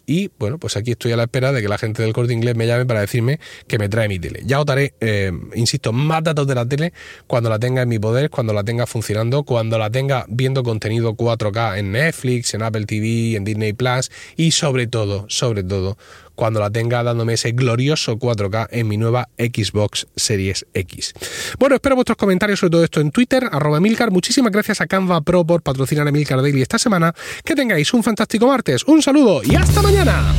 y 0.07 0.31
bueno, 0.39 0.59
pues 0.59 0.77
aquí 0.77 0.93
estoy 0.93 1.13
a 1.13 1.17
la 1.17 1.25
espera 1.25 1.53
de 1.53 1.63
que 1.63 1.69
la 1.69 1.79
gente 1.79 2.03
del 2.03 2.13
corte 2.13 2.33
inglés 2.33 2.57
me 2.57 2.67
llame 2.67 2.87
para 2.87 3.01
decirme 3.01 3.39
que 3.67 3.79
me 3.79 3.89
trae 3.89 4.09
mi 4.09 4.19
tele. 4.19 4.43
Ya 4.45 4.61
os 4.61 4.67
daré, 4.67 4.95
eh, 5.01 5.33
insisto, 5.55 5.93
más 5.93 6.23
datos 6.23 6.47
de 6.47 6.55
la 6.55 6.67
tele 6.67 6.93
cuando 7.27 7.51
la 7.51 7.59
tenga 7.59 7.83
en 7.83 7.89
mi 7.89 7.99
poder, 7.99 8.31
cuando 8.31 8.53
la 8.53 8.65
tenga 8.65 8.87
funcionando, 8.87 9.45
cuando 9.45 9.79
la 9.79 9.91
tenga 9.91 10.25
viendo 10.29 10.63
contenido 10.63 11.15
4K 11.15 11.79
en 11.79 11.93
Netflix, 11.93 12.55
en 12.55 12.63
Apple 12.63 12.87
TV, 12.87 13.37
en 13.37 13.45
Disney 13.45 13.73
Plus 13.73 14.11
y 14.37 14.53
sobre 14.53 14.87
todo, 14.87 15.27
sobre 15.29 15.63
todo, 15.63 15.97
cuando 16.37 16.61
la 16.61 16.71
tenga 16.71 17.03
dándome 17.03 17.33
ese 17.33 17.51
glorioso 17.51 18.17
4K 18.19 18.69
en 18.71 18.87
mi 18.87 18.97
nueva 18.97 19.29
Xbox 19.39 20.07
Series 20.15 20.67
X. 20.75 21.15
Bueno, 21.59 21.75
espero 21.75 21.97
vuestros 21.97 22.17
comentarios 22.17 22.61
sobre 22.61 22.71
todo 22.71 22.85
esto 22.85 23.01
en 23.01 23.11
Twitter, 23.11 23.49
arroba 23.51 23.81
Milcar. 23.81 24.13
Muchísimas 24.13 24.53
gracias 24.53 24.81
a 24.81 24.87
Canva 24.87 25.21
Pro 25.23 25.45
por 25.45 25.63
patrocinar 25.63 26.07
a 26.07 26.13
Milcar 26.13 26.41
Daily 26.41 26.63
esta 26.63 26.79
semana. 26.79 27.13
Que 27.45 27.55
tengáis 27.55 27.93
un 27.93 28.05
fantástico 28.05 28.47
martes, 28.47 28.85
un 28.85 29.03
saludo 29.03 29.41
y 29.43 29.57
hasta 29.57 29.83
mañana. 29.83 30.33